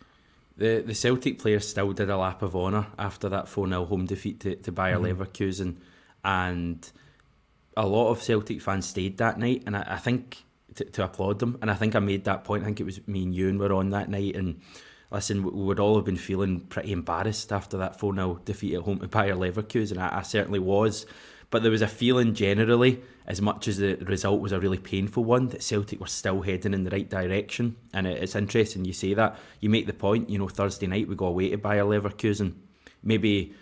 The 0.58 0.84
the 0.86 0.96
Celtic 0.96 1.40
players 1.40 1.68
still 1.68 1.92
did 1.92 2.10
a 2.10 2.18
lap 2.18 2.42
of 2.42 2.56
honour 2.56 2.88
after 2.98 3.28
that 3.30 3.50
4 3.50 3.68
0 3.68 3.86
home 3.86 4.06
defeat 4.06 4.40
to, 4.42 4.56
to 4.56 4.72
Bayer 4.72 4.98
mm-hmm. 4.98 5.22
Leverkusen. 5.22 5.76
And 6.24 6.90
a 7.76 7.86
lot 7.86 8.10
of 8.10 8.24
Celtic 8.24 8.62
fans 8.62 8.88
stayed 8.88 9.18
that 9.18 9.38
night. 9.38 9.64
And 9.66 9.76
I, 9.76 9.86
I 9.86 9.98
think 9.98 10.45
to, 10.76 11.04
applaud 11.04 11.40
them. 11.40 11.58
And 11.62 11.72
I 11.72 11.74
think 11.74 11.96
I 11.96 12.00
made 12.00 12.26
that 12.26 12.44
point. 12.44 12.64
I 12.64 12.66
think 12.66 12.80
it 12.80 12.86
was 12.86 13.06
me 13.08 13.24
and 13.24 13.34
Ewan 13.34 13.58
were 13.58 13.74
on 13.74 13.90
that 13.92 14.10
night. 14.10 14.36
And 14.36 14.62
listen, 15.12 15.44
we 15.44 15.52
would 15.52 15.80
all 15.80 15.96
have 15.96 16.06
been 16.06 16.18
feeling 16.18 16.62
pretty 16.62 16.92
embarrassed 16.92 17.52
after 17.52 17.78
that 17.78 18.00
4 18.00 18.14
0 18.14 18.42
defeat 18.46 18.76
at 18.76 18.82
home 18.82 19.00
to 19.00 19.08
Bayer 19.08 19.36
Leverkusen. 19.36 19.98
I, 19.98 20.20
I 20.20 20.22
certainly 20.22 20.60
was. 20.60 21.06
But 21.52 21.62
there 21.62 21.72
was 21.72 21.84
a 21.84 21.88
feeling 21.88 22.34
generally, 22.34 23.02
as 23.28 23.42
much 23.42 23.68
as 23.68 23.78
the 23.78 23.96
result 23.98 24.42
was 24.42 24.52
a 24.52 24.60
really 24.60 24.80
painful 24.80 25.24
one, 25.24 25.48
that 25.50 25.64
Celtic 25.64 26.00
were 26.00 26.08
still 26.08 26.42
heading 26.42 26.74
in 26.74 26.84
the 26.84 26.90
right 26.90 27.10
direction. 27.10 27.78
And 27.94 28.08
it, 28.08 28.22
it's 28.22 28.36
interesting 28.36 28.84
you 28.84 28.94
say 28.94 29.14
that. 29.14 29.38
You 29.62 29.70
make 29.70 29.86
the 29.86 29.94
point, 29.94 30.30
you 30.30 30.40
know, 30.40 30.48
Thursday 30.50 30.88
night 30.88 31.08
we 31.08 31.16
go 31.16 31.28
away 31.28 31.52
to 31.52 31.58
Bayer 31.58 31.86
Leverkusen. 31.86 32.56
Maybe 33.04 33.54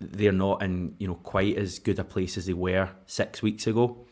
they're 0.00 0.32
not 0.32 0.62
in, 0.62 0.94
you 0.98 1.06
know, 1.06 1.14
quite 1.14 1.56
as 1.56 1.78
good 1.78 1.98
a 1.98 2.04
place 2.04 2.36
as 2.36 2.46
they 2.46 2.54
were 2.54 2.90
six 3.06 3.42
weeks 3.42 3.66
ago 3.66 4.05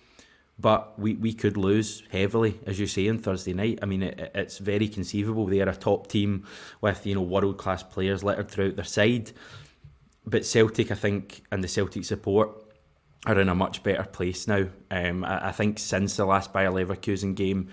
but 0.58 0.98
we, 0.98 1.14
we 1.14 1.32
could 1.32 1.56
lose 1.56 2.02
heavily, 2.10 2.60
as 2.66 2.78
you 2.78 2.86
say, 2.86 3.08
on 3.08 3.18
Thursday 3.18 3.52
night. 3.52 3.80
I 3.82 3.86
mean, 3.86 4.02
it, 4.02 4.30
it's 4.34 4.58
very 4.58 4.88
conceivable. 4.88 5.46
They 5.46 5.60
are 5.60 5.68
a 5.68 5.74
top 5.74 6.06
team 6.06 6.46
with 6.80 7.06
you 7.06 7.14
know 7.14 7.22
world 7.22 7.58
class 7.58 7.82
players 7.82 8.22
littered 8.22 8.50
throughout 8.50 8.76
their 8.76 8.84
side, 8.84 9.32
but 10.26 10.46
Celtic, 10.46 10.90
I 10.90 10.94
think, 10.94 11.42
and 11.50 11.62
the 11.62 11.68
Celtic 11.68 12.04
support 12.04 12.50
are 13.26 13.40
in 13.40 13.48
a 13.48 13.54
much 13.54 13.82
better 13.82 14.04
place 14.04 14.46
now. 14.46 14.68
Um, 14.90 15.24
I, 15.24 15.48
I 15.48 15.52
think 15.52 15.78
since 15.78 16.16
the 16.16 16.26
last 16.26 16.52
Bayer 16.52 16.70
Leverkusen 16.70 17.34
game, 17.34 17.68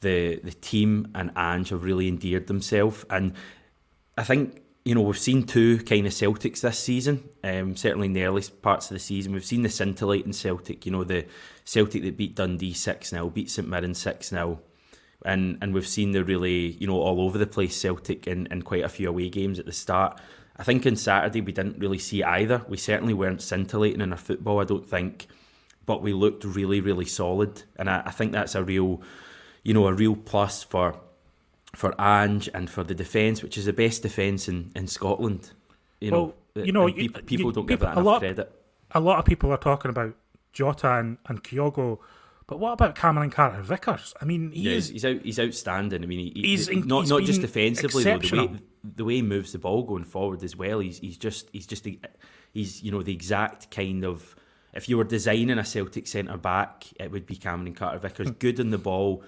the 0.00 0.40
the 0.42 0.52
team 0.52 1.12
and 1.14 1.30
Ange 1.36 1.70
have 1.70 1.84
really 1.84 2.08
endeared 2.08 2.46
themselves, 2.46 3.04
and 3.10 3.32
I 4.18 4.24
think 4.24 4.60
you 4.84 4.94
know, 4.94 5.00
we've 5.00 5.18
seen 5.18 5.44
two 5.44 5.78
kind 5.78 6.06
of 6.06 6.12
Celtics 6.12 6.60
this 6.60 6.78
season. 6.78 7.28
Um, 7.42 7.74
certainly 7.74 8.06
in 8.06 8.12
the 8.12 8.24
early 8.24 8.42
parts 8.60 8.90
of 8.90 8.94
the 8.94 9.00
season, 9.00 9.32
we've 9.32 9.44
seen 9.44 9.62
the 9.62 9.70
scintillating 9.70 10.34
Celtic. 10.34 10.84
You 10.84 10.92
know, 10.92 11.04
the 11.04 11.26
Celtic 11.64 12.02
that 12.02 12.16
beat 12.16 12.34
Dundee 12.34 12.74
six 12.74 13.10
0 13.10 13.30
beat 13.30 13.50
St 13.50 13.66
Mirren 13.66 13.94
six 13.94 14.28
0 14.28 14.60
and 15.24 15.58
and 15.62 15.72
we've 15.72 15.88
seen 15.88 16.12
the 16.12 16.22
really 16.22 16.72
you 16.72 16.86
know 16.86 17.00
all 17.00 17.20
over 17.22 17.38
the 17.38 17.46
place 17.46 17.76
Celtic 17.76 18.26
in, 18.26 18.46
in 18.50 18.62
quite 18.62 18.84
a 18.84 18.88
few 18.88 19.08
away 19.08 19.28
games 19.28 19.58
at 19.58 19.66
the 19.66 19.72
start. 19.72 20.20
I 20.56 20.62
think 20.62 20.86
on 20.86 20.96
Saturday 20.96 21.40
we 21.40 21.52
didn't 21.52 21.78
really 21.78 21.98
see 21.98 22.22
either. 22.22 22.64
We 22.68 22.76
certainly 22.76 23.14
weren't 23.14 23.42
scintillating 23.42 24.00
in 24.00 24.12
our 24.12 24.18
football. 24.18 24.60
I 24.60 24.64
don't 24.64 24.86
think, 24.86 25.26
but 25.86 26.02
we 26.02 26.12
looked 26.12 26.44
really 26.44 26.80
really 26.80 27.06
solid, 27.06 27.62
and 27.76 27.88
I, 27.88 28.02
I 28.06 28.10
think 28.10 28.32
that's 28.32 28.54
a 28.54 28.62
real, 28.62 29.02
you 29.62 29.74
know, 29.74 29.86
a 29.86 29.94
real 29.94 30.14
plus 30.14 30.62
for 30.62 31.00
for 31.74 31.94
Ange 32.00 32.48
and 32.54 32.70
for 32.70 32.84
the 32.84 32.94
defence, 32.94 33.42
which 33.42 33.58
is 33.58 33.66
the 33.66 33.72
best 33.72 34.02
defence 34.02 34.48
in, 34.48 34.72
in 34.74 34.86
Scotland. 34.86 35.50
You 36.00 36.10
know, 36.10 36.34
well, 36.54 36.64
you 36.64 36.72
know, 36.72 36.92
people, 36.92 37.22
people 37.22 37.46
you, 37.46 37.52
don't 37.52 37.66
give 37.66 37.80
that 37.80 37.92
enough 37.92 38.04
lot, 38.04 38.18
credit. 38.20 38.52
A 38.92 39.00
lot 39.00 39.18
of 39.18 39.24
people 39.24 39.50
are 39.50 39.58
talking 39.58 39.90
about 39.90 40.14
Jota 40.52 40.98
and, 40.98 41.18
and 41.26 41.42
Kyogo, 41.42 41.98
but 42.46 42.58
what 42.58 42.72
about 42.72 42.94
Cameron 42.94 43.30
Carter 43.30 43.62
Vickers? 43.62 44.14
I 44.20 44.24
mean, 44.24 44.52
he 44.52 44.62
yeah, 44.62 44.72
is, 44.72 44.88
he's 44.88 45.04
out, 45.04 45.22
he's 45.22 45.40
outstanding. 45.40 46.02
I 46.02 46.06
mean, 46.06 46.32
he, 46.34 46.42
he's 46.42 46.70
not 46.70 47.02
he's 47.02 47.10
not 47.10 47.22
just 47.22 47.40
defensively 47.40 48.04
though, 48.04 48.18
the 48.18 48.36
way 48.36 48.60
the 48.96 49.04
way 49.04 49.14
he 49.16 49.22
moves 49.22 49.52
the 49.52 49.58
ball 49.58 49.82
going 49.82 50.04
forward 50.04 50.42
as 50.42 50.56
well. 50.56 50.80
He's 50.80 50.98
he's 50.98 51.16
just 51.16 51.48
he's 51.52 51.66
just 51.66 51.86
he's 52.52 52.82
you 52.82 52.92
know 52.92 53.02
the 53.02 53.12
exact 53.12 53.70
kind 53.70 54.04
of 54.04 54.36
if 54.74 54.88
you 54.88 54.98
were 54.98 55.04
designing 55.04 55.58
a 55.58 55.64
Celtic 55.64 56.06
centre 56.06 56.36
back, 56.36 56.84
it 57.00 57.10
would 57.10 57.26
be 57.26 57.36
Cameron 57.36 57.74
Carter 57.74 57.98
Vickers. 57.98 58.28
Hmm. 58.28 58.34
Good 58.34 58.60
in 58.60 58.70
the 58.70 58.78
ball. 58.78 59.22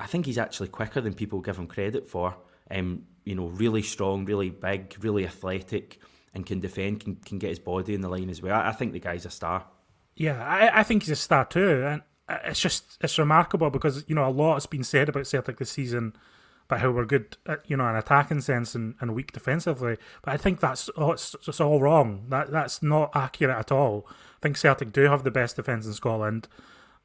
I 0.00 0.06
think 0.06 0.26
he's 0.26 0.38
actually 0.38 0.68
quicker 0.68 1.00
than 1.00 1.14
people 1.14 1.40
give 1.40 1.58
him 1.58 1.66
credit 1.66 2.06
for. 2.06 2.36
Um, 2.70 3.04
you 3.24 3.34
know, 3.34 3.46
really 3.46 3.82
strong, 3.82 4.24
really 4.24 4.50
big, 4.50 4.96
really 5.00 5.26
athletic, 5.26 5.98
and 6.34 6.46
can 6.46 6.60
defend, 6.60 7.00
can, 7.00 7.16
can 7.16 7.38
get 7.38 7.50
his 7.50 7.58
body 7.58 7.94
in 7.94 8.00
the 8.00 8.08
line 8.08 8.30
as 8.30 8.40
well. 8.42 8.54
I, 8.54 8.68
I 8.68 8.72
think 8.72 8.92
the 8.92 9.00
guy's 9.00 9.26
a 9.26 9.30
star. 9.30 9.66
Yeah, 10.14 10.44
I, 10.44 10.80
I 10.80 10.82
think 10.82 11.02
he's 11.02 11.10
a 11.10 11.16
star 11.16 11.44
too. 11.44 11.84
And 11.84 12.02
it's 12.44 12.60
just, 12.60 12.98
it's 13.00 13.18
remarkable 13.18 13.70
because, 13.70 14.04
you 14.06 14.14
know, 14.14 14.28
a 14.28 14.30
lot 14.30 14.54
has 14.54 14.66
been 14.66 14.84
said 14.84 15.08
about 15.08 15.26
Celtic 15.26 15.58
this 15.58 15.70
season 15.70 16.14
about 16.66 16.80
how 16.80 16.90
we're 16.90 17.06
good, 17.06 17.36
at, 17.46 17.68
you 17.70 17.76
know, 17.76 17.86
an 17.86 17.96
attacking 17.96 18.42
sense 18.42 18.74
and, 18.74 18.94
and 19.00 19.14
weak 19.14 19.32
defensively. 19.32 19.96
But 20.22 20.34
I 20.34 20.36
think 20.36 20.60
that's 20.60 20.90
oh, 20.96 21.12
it's, 21.12 21.34
it's 21.46 21.60
all 21.60 21.80
wrong. 21.80 22.26
That 22.28 22.50
That's 22.50 22.82
not 22.82 23.10
accurate 23.14 23.56
at 23.56 23.72
all. 23.72 24.06
I 24.10 24.40
think 24.42 24.56
Celtic 24.56 24.92
do 24.92 25.04
have 25.04 25.24
the 25.24 25.30
best 25.30 25.56
defence 25.56 25.86
in 25.86 25.94
Scotland. 25.94 26.48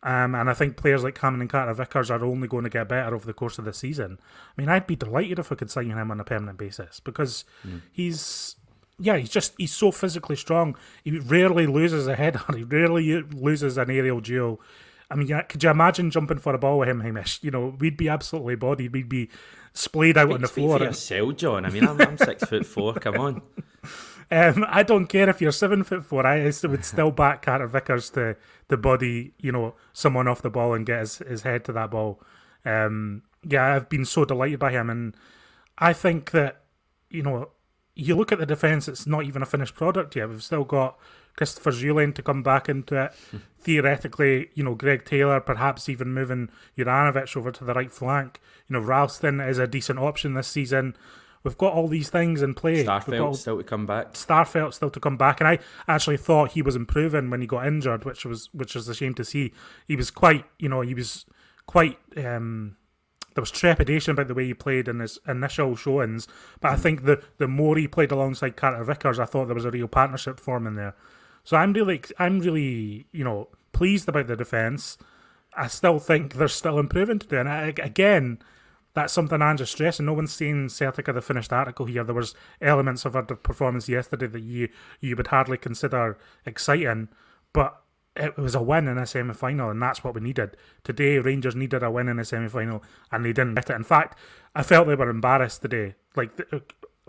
Um, 0.03 0.35
and 0.35 0.49
I 0.49 0.53
think 0.53 0.75
players 0.75 1.01
like 1.01 1.17
Cameron 1.17 1.41
and 1.41 1.49
Carter 1.49 1.73
Vickers 1.73 2.11
are 2.11 2.23
only 2.23 2.47
going 2.47 2.65
to 2.65 2.69
get 2.69 2.89
better 2.89 3.15
over 3.15 3.25
the 3.25 3.33
course 3.33 3.57
of 3.57 3.63
the 3.63 3.73
season. 3.73 4.19
I 4.21 4.61
mean, 4.61 4.67
I'd 4.67 4.85
be 4.85 4.97
delighted 4.97 5.39
if 5.39 5.49
we 5.49 5.55
could 5.55 5.71
sign 5.71 5.89
him 5.89 6.11
on 6.11 6.19
a 6.19 6.25
permanent 6.25 6.57
basis 6.57 6.99
because 6.99 7.45
mm. 7.65 7.81
he's, 7.91 8.57
yeah, 8.99 9.15
he's 9.15 9.29
just 9.29 9.53
he's 9.57 9.73
so 9.73 9.91
physically 9.91 10.35
strong. 10.35 10.75
He 11.05 11.17
rarely 11.19 11.65
loses 11.67 12.05
a 12.05 12.15
header. 12.15 12.41
He 12.55 12.63
rarely 12.63 13.21
loses 13.21 13.77
an 13.77 13.89
aerial 13.89 14.19
duel. 14.19 14.59
I 15.09 15.15
mean, 15.15 15.27
could 15.47 15.63
you 15.63 15.69
imagine 15.69 16.11
jumping 16.11 16.39
for 16.39 16.53
a 16.53 16.57
ball 16.57 16.79
with 16.79 16.89
him, 16.89 16.99
Hamish? 16.99 17.39
You 17.41 17.51
know, 17.51 17.75
we'd 17.79 17.97
be 17.97 18.09
absolutely 18.09 18.55
bodied. 18.55 18.91
We'd 18.91 19.07
be 19.07 19.29
splayed 19.71 20.17
out 20.17 20.33
on 20.33 20.41
the 20.41 20.47
floor. 20.47 20.79
For 20.79 20.85
yourself, 20.85 21.37
John. 21.37 21.65
I 21.65 21.69
mean, 21.69 21.87
I'm, 21.87 22.01
I'm 22.01 22.17
six 22.17 22.43
foot 22.43 22.65
four. 22.65 22.93
Come 22.95 23.17
on. 23.17 23.41
Um, 24.33 24.65
I 24.67 24.81
don't 24.81 25.05
care 25.05 25.29
if 25.29 25.41
you're 25.41 25.51
seven 25.51 25.83
foot 25.83 26.03
four. 26.03 26.25
I 26.25 26.43
would 26.43 26.85
still 26.85 27.11
back 27.23 27.43
Carter 27.43 27.67
Vickers 27.67 28.09
to 28.11 28.35
the 28.67 28.77
body, 28.77 29.33
you 29.37 29.51
know, 29.51 29.75
someone 29.93 30.27
off 30.27 30.41
the 30.41 30.49
ball 30.49 30.73
and 30.73 30.87
get 30.87 31.01
his, 31.01 31.17
his 31.19 31.41
head 31.43 31.63
to 31.65 31.73
that 31.73 31.91
ball. 31.91 32.19
Um, 32.65 33.21
yeah, 33.47 33.75
I've 33.75 33.89
been 33.89 34.05
so 34.05 34.25
delighted 34.25 34.57
by 34.57 34.71
him, 34.71 34.89
and 34.89 35.15
I 35.77 35.93
think 35.93 36.31
that 36.31 36.63
you 37.11 37.21
know, 37.21 37.49
you 37.93 38.15
look 38.15 38.31
at 38.31 38.39
the 38.39 38.47
defence; 38.47 38.87
it's 38.87 39.05
not 39.05 39.23
even 39.23 39.43
a 39.43 39.45
finished 39.45 39.75
product 39.75 40.15
yet. 40.15 40.29
We've 40.29 40.41
still 40.41 40.63
got 40.63 40.97
Christopher 41.37 41.71
Jullien 41.71 42.15
to 42.15 42.23
come 42.23 42.41
back 42.41 42.67
into 42.67 42.99
it. 42.99 43.13
Theoretically, 43.59 44.49
you 44.55 44.63
know, 44.63 44.73
Greg 44.73 45.05
Taylor, 45.05 45.39
perhaps 45.41 45.87
even 45.89 46.11
moving 46.11 46.49
Juranovic 46.75 47.37
over 47.37 47.51
to 47.51 47.63
the 47.63 47.73
right 47.75 47.91
flank. 47.91 48.41
You 48.67 48.73
know, 48.73 48.79
Ralston 48.79 49.39
is 49.39 49.59
a 49.59 49.67
decent 49.67 49.99
option 49.99 50.33
this 50.33 50.47
season. 50.47 50.95
We've 51.43 51.57
got 51.57 51.73
all 51.73 51.87
these 51.89 52.09
things 52.09 52.41
in 52.41 52.53
play. 52.53 52.85
Starfelt 52.85 53.35
still 53.35 53.57
to 53.57 53.63
come 53.63 53.85
back. 53.85 54.13
Starfelt 54.13 54.73
still 54.73 54.89
to 54.89 54.99
come 54.99 55.17
back, 55.17 55.41
and 55.41 55.47
I 55.47 55.59
actually 55.87 56.17
thought 56.17 56.51
he 56.51 56.61
was 56.61 56.75
improving 56.75 57.29
when 57.29 57.41
he 57.41 57.47
got 57.47 57.67
injured, 57.67 58.05
which 58.05 58.25
was 58.25 58.49
which 58.53 58.75
was 58.75 58.87
a 58.87 58.95
shame 58.95 59.13
to 59.15 59.25
see. 59.25 59.53
He 59.85 59.95
was 59.95 60.09
quite, 60.09 60.45
you 60.57 60.69
know, 60.69 60.81
he 60.81 60.93
was 60.93 61.25
quite. 61.65 61.99
Um, 62.15 62.77
there 63.35 63.41
was 63.41 63.51
trepidation 63.51 64.11
about 64.11 64.27
the 64.27 64.35
way 64.35 64.45
he 64.45 64.53
played 64.53 64.87
in 64.87 64.99
his 64.99 65.17
initial 65.27 65.75
showings, 65.75 66.27
but 66.61 66.71
I 66.71 66.75
think 66.75 67.03
the 67.03 67.21
the 67.39 67.47
more 67.47 67.75
he 67.75 67.87
played 67.87 68.11
alongside 68.11 68.55
Carter 68.55 68.83
Vickers, 68.83 69.19
I 69.19 69.25
thought 69.25 69.45
there 69.45 69.55
was 69.55 69.65
a 69.65 69.71
real 69.71 69.87
partnership 69.87 70.39
forming 70.39 70.75
there. 70.75 70.95
So 71.43 71.57
I'm 71.57 71.73
really, 71.73 72.01
I'm 72.19 72.39
really, 72.39 73.07
you 73.11 73.23
know, 73.23 73.49
pleased 73.73 74.07
about 74.07 74.27
the 74.27 74.37
defence. 74.37 74.97
I 75.57 75.67
still 75.67 75.99
think 75.99 76.35
they're 76.35 76.47
still 76.47 76.79
improving 76.79 77.19
to 77.19 77.27
do, 77.27 77.37
and 77.37 77.49
I, 77.49 77.73
again, 77.83 78.39
that's 78.93 79.13
something 79.13 79.41
I'm 79.41 79.57
just. 79.57 79.79
No 79.99 80.13
one's 80.13 80.33
seen 80.33 80.69
Celtic 80.69 81.05
the 81.05 81.21
finished 81.21 81.51
article 81.51 81.85
here. 81.85 82.03
There 82.03 82.15
was 82.15 82.35
elements 82.61 83.05
of 83.05 83.15
our 83.15 83.23
performance 83.23 83.89
yesterday 83.89 84.27
that 84.27 84.43
you 84.43 84.69
you 84.99 85.15
would 85.15 85.27
hardly 85.27 85.57
consider 85.57 86.17
exciting, 86.45 87.09
but 87.53 87.81
it 88.15 88.37
was 88.37 88.53
a 88.53 88.61
win 88.61 88.87
in 88.87 88.97
a 88.97 89.07
semi 89.07 89.33
final, 89.33 89.71
and 89.71 89.81
that's 89.81 90.03
what 90.03 90.13
we 90.13 90.21
needed. 90.21 90.55
Today, 90.83 91.17
Rangers 91.17 91.55
needed 91.55 91.81
a 91.81 91.89
win 91.89 92.07
in 92.07 92.19
a 92.19 92.25
semi 92.25 92.47
final, 92.47 92.83
and 93.11 93.25
they 93.25 93.33
didn't 93.33 93.55
get 93.55 93.69
it. 93.69 93.75
In 93.75 93.83
fact, 93.83 94.17
I 94.53 94.61
felt 94.61 94.87
they 94.87 94.95
were 94.95 95.09
embarrassed 95.09 95.63
today, 95.63 95.95
like 96.15 96.31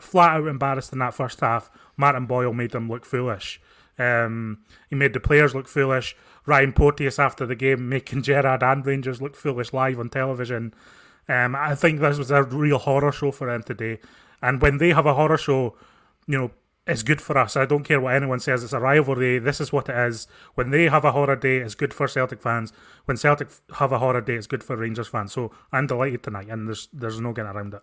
flat 0.01 0.37
out 0.37 0.47
embarrassed 0.47 0.93
in 0.93 0.99
that 1.01 1.15
first 1.15 1.41
half. 1.41 1.71
Martin 1.97 2.27
Boyle 2.27 2.55
made 2.55 2.71
them 2.71 2.89
look 2.89 3.05
foolish. 3.05 3.61
Um, 3.99 4.65
he 4.89 4.97
made 4.97 5.13
the 5.13 5.21
players 5.21 5.55
look 5.55 5.69
foolish. 5.69 6.17
Ryan 6.47 6.73
Porteous 6.73 7.19
after 7.19 7.47
the 7.47 7.55
game 7.55 7.89
making 7.89 8.23
Gerrard 8.23 8.63
and 8.63 8.85
Rangers 8.85 9.23
look 9.23 9.37
foolish 9.37 9.73
live 9.73 10.01
on 10.01 10.09
television. 10.09 10.75
Um, 11.29 11.55
I 11.57 11.75
think 11.75 12.01
this 12.01 12.19
was 12.19 12.31
a 12.31 12.43
real 12.43 12.79
horror 12.79 13.13
show 13.13 13.31
for 13.31 13.47
them 13.47 13.63
today. 13.63 14.01
And 14.43 14.61
when 14.61 14.79
they 14.79 14.91
have 14.91 15.07
a 15.07 15.15
horror 15.15 15.39
show, 15.39 15.77
you 16.27 16.39
know, 16.39 16.51
it's 16.87 17.03
good 17.03 17.21
for 17.21 17.39
us. 17.39 17.57
I 17.57 17.65
don't 17.65 17.83
care 17.83 18.01
what 18.01 18.15
anyone 18.15 18.41
says. 18.41 18.63
It's 18.63 18.75
a 18.75 18.81
rivalry. 18.81 19.39
This 19.39 19.61
is 19.61 19.73
what 19.73 19.89
it 19.89 19.97
is. 19.97 20.27
When 20.55 20.71
they 20.71 20.85
have 20.85 21.05
a 21.05 21.13
horror 21.13 21.37
day, 21.37 21.59
it's 21.59 21.75
good 21.75 21.95
for 21.95 22.07
Celtic 22.07 22.43
fans. 22.43 22.73
When 23.07 23.17
Celtic 23.17 23.49
have 23.77 23.93
a 23.93 23.99
horror 23.99 24.21
day, 24.21 24.35
it's 24.35 24.47
good 24.47 24.63
for 24.63 24.77
Rangers 24.77 25.09
fans. 25.09 25.33
So 25.33 25.51
I'm 25.73 25.87
delighted 25.87 26.23
tonight, 26.23 26.49
and 26.51 26.69
there's 26.69 26.89
there's 26.93 27.21
no 27.21 27.33
getting 27.33 27.51
around 27.51 27.75
it. 27.75 27.83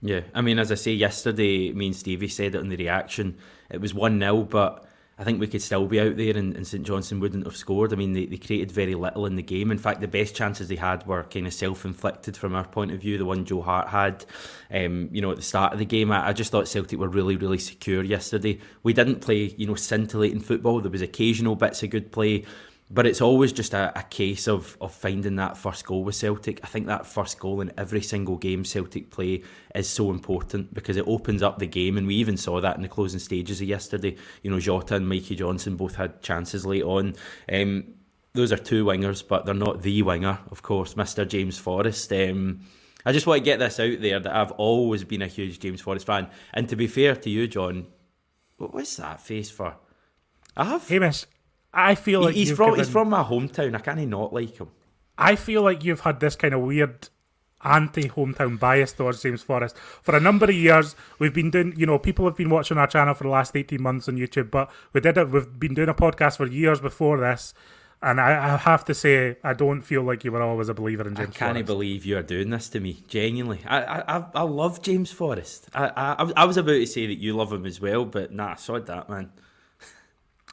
Yeah, 0.00 0.20
I 0.34 0.42
mean, 0.42 0.58
as 0.58 0.70
I 0.70 0.76
say 0.76 0.92
yesterday, 0.92 1.72
me 1.72 1.86
and 1.86 1.96
Stevie 1.96 2.28
said 2.28 2.54
it 2.54 2.60
in 2.60 2.68
the 2.68 2.76
reaction. 2.76 3.38
It 3.70 3.80
was 3.80 3.94
one 3.94 4.20
0 4.20 4.44
but 4.44 4.86
I 5.18 5.24
think 5.24 5.40
we 5.40 5.48
could 5.48 5.62
still 5.62 5.86
be 5.86 5.98
out 5.98 6.16
there 6.16 6.36
and, 6.36 6.54
and 6.54 6.64
St 6.64 6.86
Johnstone 6.86 7.18
wouldn't 7.18 7.44
have 7.44 7.56
scored. 7.56 7.92
I 7.92 7.96
mean, 7.96 8.12
they, 8.12 8.26
they 8.26 8.36
created 8.36 8.70
very 8.70 8.94
little 8.94 9.26
in 9.26 9.34
the 9.34 9.42
game. 9.42 9.72
In 9.72 9.78
fact, 9.78 10.00
the 10.00 10.06
best 10.06 10.34
chances 10.34 10.68
they 10.68 10.76
had 10.76 11.04
were 11.06 11.24
kind 11.24 11.46
of 11.46 11.52
self 11.52 11.84
inflicted 11.84 12.36
from 12.36 12.54
our 12.54 12.64
point 12.64 12.92
of 12.92 13.00
view. 13.00 13.18
The 13.18 13.24
one 13.24 13.44
Joe 13.44 13.60
Hart 13.62 13.88
had, 13.88 14.24
um, 14.70 15.08
you 15.10 15.20
know, 15.20 15.32
at 15.32 15.36
the 15.36 15.42
start 15.42 15.72
of 15.72 15.80
the 15.80 15.84
game. 15.84 16.12
I, 16.12 16.28
I, 16.28 16.32
just 16.32 16.52
thought 16.52 16.68
Celtic 16.68 17.00
were 17.00 17.08
really, 17.08 17.36
really 17.36 17.58
secure 17.58 18.04
yesterday. 18.04 18.60
We 18.84 18.92
didn't 18.92 19.20
play, 19.20 19.54
you 19.56 19.66
know, 19.66 19.74
scintillating 19.74 20.40
football. 20.40 20.80
There 20.80 20.90
was 20.90 21.02
occasional 21.02 21.56
bits 21.56 21.82
of 21.82 21.90
good 21.90 22.12
play, 22.12 22.44
but 22.90 23.06
it's 23.06 23.20
always 23.20 23.52
just 23.52 23.74
a, 23.74 23.92
a, 23.98 24.02
case 24.02 24.48
of, 24.48 24.76
of 24.80 24.94
finding 24.94 25.36
that 25.36 25.58
first 25.58 25.84
goal 25.84 26.04
with 26.04 26.14
Celtic. 26.14 26.60
I 26.62 26.68
think 26.68 26.86
that 26.86 27.06
first 27.06 27.38
goal 27.38 27.60
in 27.60 27.70
every 27.76 28.00
single 28.00 28.36
game 28.36 28.64
Celtic 28.64 29.10
play 29.10 29.42
is 29.74 29.88
so 29.88 30.10
important 30.10 30.72
because 30.72 30.96
it 30.96 31.06
opens 31.06 31.42
up 31.42 31.58
the 31.58 31.66
game, 31.66 31.98
and 31.98 32.06
we 32.06 32.14
even 32.14 32.36
saw 32.36 32.60
that 32.60 32.76
in 32.76 32.82
the 32.82 32.88
closing 32.88 33.20
stages 33.20 33.60
of 33.60 33.68
yesterday. 33.68 34.16
You 34.42 34.50
know, 34.50 34.60
Jota 34.60 34.96
and 34.96 35.08
Mikey 35.08 35.36
Johnston 35.36 35.76
both 35.76 35.96
had 35.96 36.22
chances 36.22 36.64
late 36.64 36.82
on. 36.82 37.14
Um, 37.52 37.94
those 38.32 38.52
are 38.52 38.58
two 38.58 38.84
wingers, 38.84 39.26
but 39.26 39.44
they're 39.44 39.54
not 39.54 39.82
the 39.82 40.02
winger, 40.02 40.38
of 40.50 40.62
course, 40.62 40.94
Mr. 40.94 41.28
James 41.28 41.58
Forrest. 41.58 42.12
Um, 42.12 42.60
I 43.04 43.12
just 43.12 43.26
want 43.26 43.38
to 43.38 43.44
get 43.44 43.58
this 43.58 43.80
out 43.80 44.00
there 44.00 44.20
that 44.20 44.34
I've 44.34 44.52
always 44.52 45.04
been 45.04 45.22
a 45.22 45.26
huge 45.26 45.60
James 45.60 45.80
Forrest 45.80 46.06
fan. 46.06 46.28
And 46.54 46.68
to 46.68 46.76
be 46.76 46.86
fair 46.86 47.16
to 47.16 47.30
you, 47.30 47.48
John, 47.48 47.86
what's 48.56 48.96
that 48.96 49.20
face 49.20 49.50
for? 49.50 49.76
I 50.56 50.64
have. 50.64 50.88
Hamish, 50.88 51.24
I 51.72 51.94
feel 51.94 52.22
like 52.22 52.34
he's 52.34 52.52
from 52.52 52.70
given, 52.70 52.80
he's 52.80 52.88
from 52.88 53.10
my 53.10 53.22
hometown. 53.22 53.74
I 53.74 53.78
can't 53.78 54.08
not 54.08 54.32
like 54.32 54.58
him. 54.58 54.68
I 55.16 55.36
feel 55.36 55.62
like 55.62 55.84
you've 55.84 56.00
had 56.00 56.20
this 56.20 56.36
kind 56.36 56.54
of 56.54 56.60
weird 56.60 57.08
anti-hometown 57.64 58.58
bias 58.58 58.92
towards 58.92 59.20
James 59.20 59.42
Forrest 59.42 59.76
for 59.76 60.14
a 60.14 60.20
number 60.20 60.44
of 60.46 60.54
years. 60.54 60.94
We've 61.18 61.34
been 61.34 61.50
doing, 61.50 61.74
you 61.76 61.86
know, 61.86 61.98
people 61.98 62.24
have 62.24 62.36
been 62.36 62.50
watching 62.50 62.78
our 62.78 62.86
channel 62.86 63.14
for 63.14 63.24
the 63.24 63.30
last 63.30 63.56
eighteen 63.56 63.82
months 63.82 64.08
on 64.08 64.16
YouTube, 64.16 64.50
but 64.50 64.70
we 64.92 65.00
did 65.00 65.18
it. 65.18 65.28
We've 65.30 65.58
been 65.58 65.74
doing 65.74 65.88
a 65.88 65.94
podcast 65.94 66.36
for 66.36 66.46
years 66.46 66.80
before 66.80 67.18
this, 67.18 67.52
and 68.00 68.20
I, 68.20 68.54
I 68.54 68.56
have 68.58 68.84
to 68.84 68.94
say, 68.94 69.38
I 69.42 69.54
don't 69.54 69.82
feel 69.82 70.02
like 70.04 70.22
you 70.22 70.30
were 70.30 70.40
always 70.40 70.68
a 70.68 70.74
believer 70.74 71.06
in 71.06 71.16
James. 71.16 71.30
I 71.30 71.38
can't 71.38 71.52
Forrest. 71.54 71.66
believe 71.66 72.06
you 72.06 72.16
are 72.16 72.22
doing 72.22 72.50
this 72.50 72.68
to 72.70 72.80
me. 72.80 73.02
Genuinely, 73.08 73.60
I 73.66 74.02
I, 74.02 74.24
I 74.36 74.42
love 74.42 74.80
James 74.80 75.10
Forrest. 75.10 75.68
I, 75.74 75.88
I 75.88 76.32
I 76.36 76.44
was 76.44 76.56
about 76.56 76.72
to 76.72 76.86
say 76.86 77.08
that 77.08 77.18
you 77.18 77.34
love 77.34 77.52
him 77.52 77.66
as 77.66 77.80
well, 77.80 78.04
but 78.04 78.32
nah, 78.32 78.52
I 78.52 78.54
saw 78.54 78.78
that 78.78 79.10
man. 79.10 79.32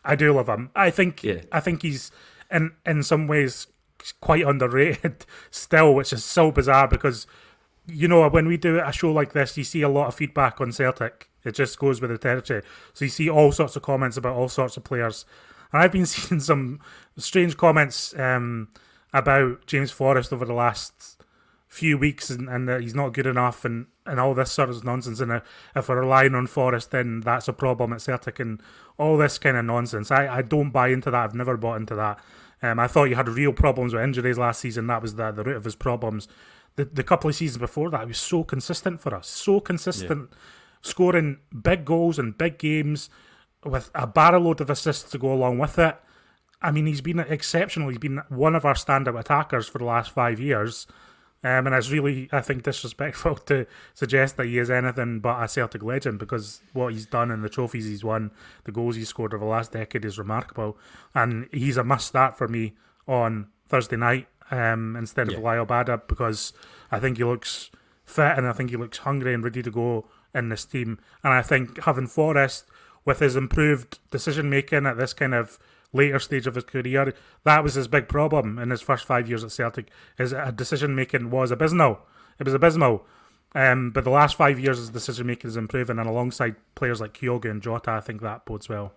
I 0.05 0.15
do 0.15 0.31
love 0.33 0.47
him. 0.47 0.69
I 0.75 0.89
think 0.89 1.23
yeah. 1.23 1.41
I 1.51 1.59
think 1.59 1.81
he's 1.81 2.11
in 2.51 2.71
in 2.85 3.03
some 3.03 3.27
ways 3.27 3.67
quite 4.21 4.45
underrated 4.45 5.25
still, 5.51 5.93
which 5.93 6.13
is 6.13 6.23
so 6.23 6.51
bizarre 6.51 6.87
because 6.87 7.27
you 7.87 8.07
know 8.07 8.27
when 8.29 8.47
we 8.47 8.57
do 8.57 8.79
a 8.79 8.91
show 8.91 9.11
like 9.11 9.33
this, 9.33 9.57
you 9.57 9.63
see 9.63 9.81
a 9.81 9.89
lot 9.89 10.07
of 10.07 10.15
feedback 10.15 10.61
on 10.61 10.71
Celtic. 10.71 11.29
It 11.43 11.53
just 11.53 11.77
goes 11.77 12.01
with 12.01 12.09
the 12.09 12.17
territory. 12.17 12.63
So 12.93 13.05
you 13.05 13.09
see 13.09 13.29
all 13.29 13.51
sorts 13.51 13.75
of 13.75 13.83
comments 13.83 14.17
about 14.17 14.35
all 14.35 14.49
sorts 14.49 14.77
of 14.77 14.83
players, 14.83 15.25
and 15.71 15.81
I've 15.81 15.91
been 15.91 16.05
seeing 16.05 16.39
some 16.39 16.79
strange 17.17 17.57
comments 17.57 18.17
um, 18.17 18.69
about 19.13 19.65
James 19.65 19.91
Forrest 19.91 20.31
over 20.31 20.45
the 20.45 20.53
last 20.53 21.23
few 21.75 21.97
weeks 21.97 22.29
and, 22.29 22.47
and 22.47 22.67
that 22.69 22.81
he's 22.81 22.95
not 22.95 23.13
good 23.13 23.27
enough 23.27 23.65
and, 23.65 23.87
and 24.05 24.19
all 24.19 24.33
this 24.33 24.51
sort 24.51 24.69
of 24.69 24.83
nonsense. 24.83 25.19
And 25.19 25.41
if 25.75 25.89
we're 25.89 25.99
relying 25.99 26.33
on 26.33 26.47
Forrest, 26.47 26.91
then 26.91 27.19
that's 27.19 27.47
a 27.47 27.53
problem 27.53 27.91
at 27.91 28.01
Celtic 28.01 28.39
and 28.39 28.61
all 28.97 29.17
this 29.17 29.37
kind 29.37 29.57
of 29.57 29.65
nonsense. 29.65 30.09
I, 30.09 30.37
I 30.37 30.41
don't 30.41 30.71
buy 30.71 30.87
into 30.87 31.11
that. 31.11 31.23
I've 31.23 31.35
never 31.35 31.57
bought 31.57 31.81
into 31.81 31.95
that. 31.95 32.19
Um, 32.61 32.79
I 32.79 32.87
thought 32.87 33.05
you 33.05 33.15
had 33.15 33.27
real 33.27 33.51
problems 33.51 33.93
with 33.93 34.03
injuries 34.03 34.37
last 34.37 34.61
season. 34.61 34.87
That 34.87 35.01
was 35.01 35.15
the, 35.15 35.31
the 35.31 35.43
root 35.43 35.57
of 35.57 35.65
his 35.65 35.75
problems. 35.75 36.27
The, 36.77 36.85
the 36.85 37.03
couple 37.03 37.29
of 37.29 37.35
seasons 37.35 37.57
before 37.57 37.89
that, 37.89 38.01
he 38.01 38.07
was 38.07 38.17
so 38.17 38.43
consistent 38.43 39.01
for 39.01 39.13
us. 39.13 39.27
So 39.27 39.59
consistent, 39.59 40.29
yeah. 40.31 40.37
scoring 40.81 41.39
big 41.61 41.83
goals 41.83 42.17
in 42.17 42.31
big 42.31 42.57
games 42.57 43.09
with 43.65 43.91
a 43.93 44.07
barrel 44.07 44.43
load 44.43 44.61
of 44.61 44.69
assists 44.69 45.11
to 45.11 45.17
go 45.17 45.33
along 45.33 45.57
with 45.57 45.77
it. 45.77 45.97
I 46.61 46.71
mean, 46.71 46.85
he's 46.85 47.01
been 47.01 47.19
exceptional. 47.19 47.89
He's 47.89 47.97
been 47.97 48.21
one 48.29 48.55
of 48.55 48.65
our 48.65 48.73
standout 48.73 49.19
attackers 49.19 49.67
for 49.67 49.79
the 49.79 49.85
last 49.85 50.11
five 50.11 50.39
years. 50.39 50.87
Um, 51.45 51.67
and 51.67 51.75
it's 51.75 51.91
really, 51.91 52.27
I 52.31 52.41
think, 52.41 52.63
disrespectful 52.63 53.35
to 53.45 53.67
suggest 53.93 54.35
that 54.37 54.47
he 54.47 54.57
is 54.57 54.71
anything 54.71 55.19
but 55.19 55.43
a 55.43 55.47
Celtic 55.47 55.83
legend 55.83 56.17
because 56.17 56.61
what 56.73 56.91
he's 56.91 57.05
done 57.05 57.29
and 57.29 57.43
the 57.43 57.49
trophies 57.49 57.85
he's 57.85 58.03
won, 58.03 58.31
the 58.63 58.71
goals 58.71 58.95
he's 58.95 59.09
scored 59.09 59.31
over 59.31 59.45
the 59.45 59.51
last 59.51 59.71
decade 59.71 60.03
is 60.05 60.17
remarkable. 60.17 60.75
And 61.13 61.47
he's 61.51 61.77
a 61.77 61.83
must 61.83 62.07
start 62.07 62.35
for 62.35 62.47
me 62.47 62.73
on 63.07 63.49
Thursday 63.67 63.95
night 63.95 64.27
um, 64.49 64.95
instead 64.95 65.29
yeah. 65.29 65.37
of 65.37 65.43
Liel 65.43 65.67
Abada 65.67 66.01
because 66.07 66.51
I 66.91 66.99
think 66.99 67.17
he 67.17 67.23
looks 67.23 67.69
fit 68.05 68.39
and 68.39 68.47
I 68.47 68.51
think 68.51 68.71
he 68.71 68.75
looks 68.75 68.97
hungry 68.99 69.31
and 69.31 69.43
ready 69.43 69.61
to 69.61 69.69
go 69.69 70.07
in 70.33 70.49
this 70.49 70.65
team. 70.65 70.97
And 71.23 71.31
I 71.31 71.43
think 71.43 71.83
having 71.83 72.07
Forrest 72.07 72.65
with 73.05 73.19
his 73.19 73.35
improved 73.35 73.99
decision 74.09 74.49
making 74.49 74.87
at 74.87 74.97
this 74.97 75.13
kind 75.13 75.35
of 75.35 75.59
later 75.95 76.19
stage 76.19 76.45
of 76.45 76.55
his 76.55 76.63
career, 76.63 77.13
that 77.43 77.63
was 77.63 77.73
his 77.73 77.87
big 77.87 78.07
problem 78.07 78.59
in 78.59 78.69
his 78.69 78.81
first 78.81 79.05
five 79.05 79.27
years 79.27 79.43
at 79.43 79.51
Celtic. 79.51 79.89
His 80.17 80.33
decision 80.55 80.95
making 80.95 81.29
was 81.29 81.51
abysmal. 81.51 81.99
It 82.39 82.45
was 82.45 82.53
abysmal. 82.53 83.05
Um, 83.55 83.91
but 83.91 84.03
the 84.03 84.09
last 84.09 84.35
five 84.35 84.59
years, 84.59 84.77
his 84.77 84.89
decision 84.89 85.27
making 85.27 85.49
is 85.49 85.57
improving, 85.57 85.97
and 85.97 86.09
alongside 86.09 86.57
players 86.75 86.99
like 86.99 87.13
Kyogo 87.13 87.49
and 87.49 87.61
Jota, 87.61 87.91
I 87.91 88.01
think 88.01 88.21
that 88.21 88.45
bodes 88.45 88.67
well. 88.67 88.91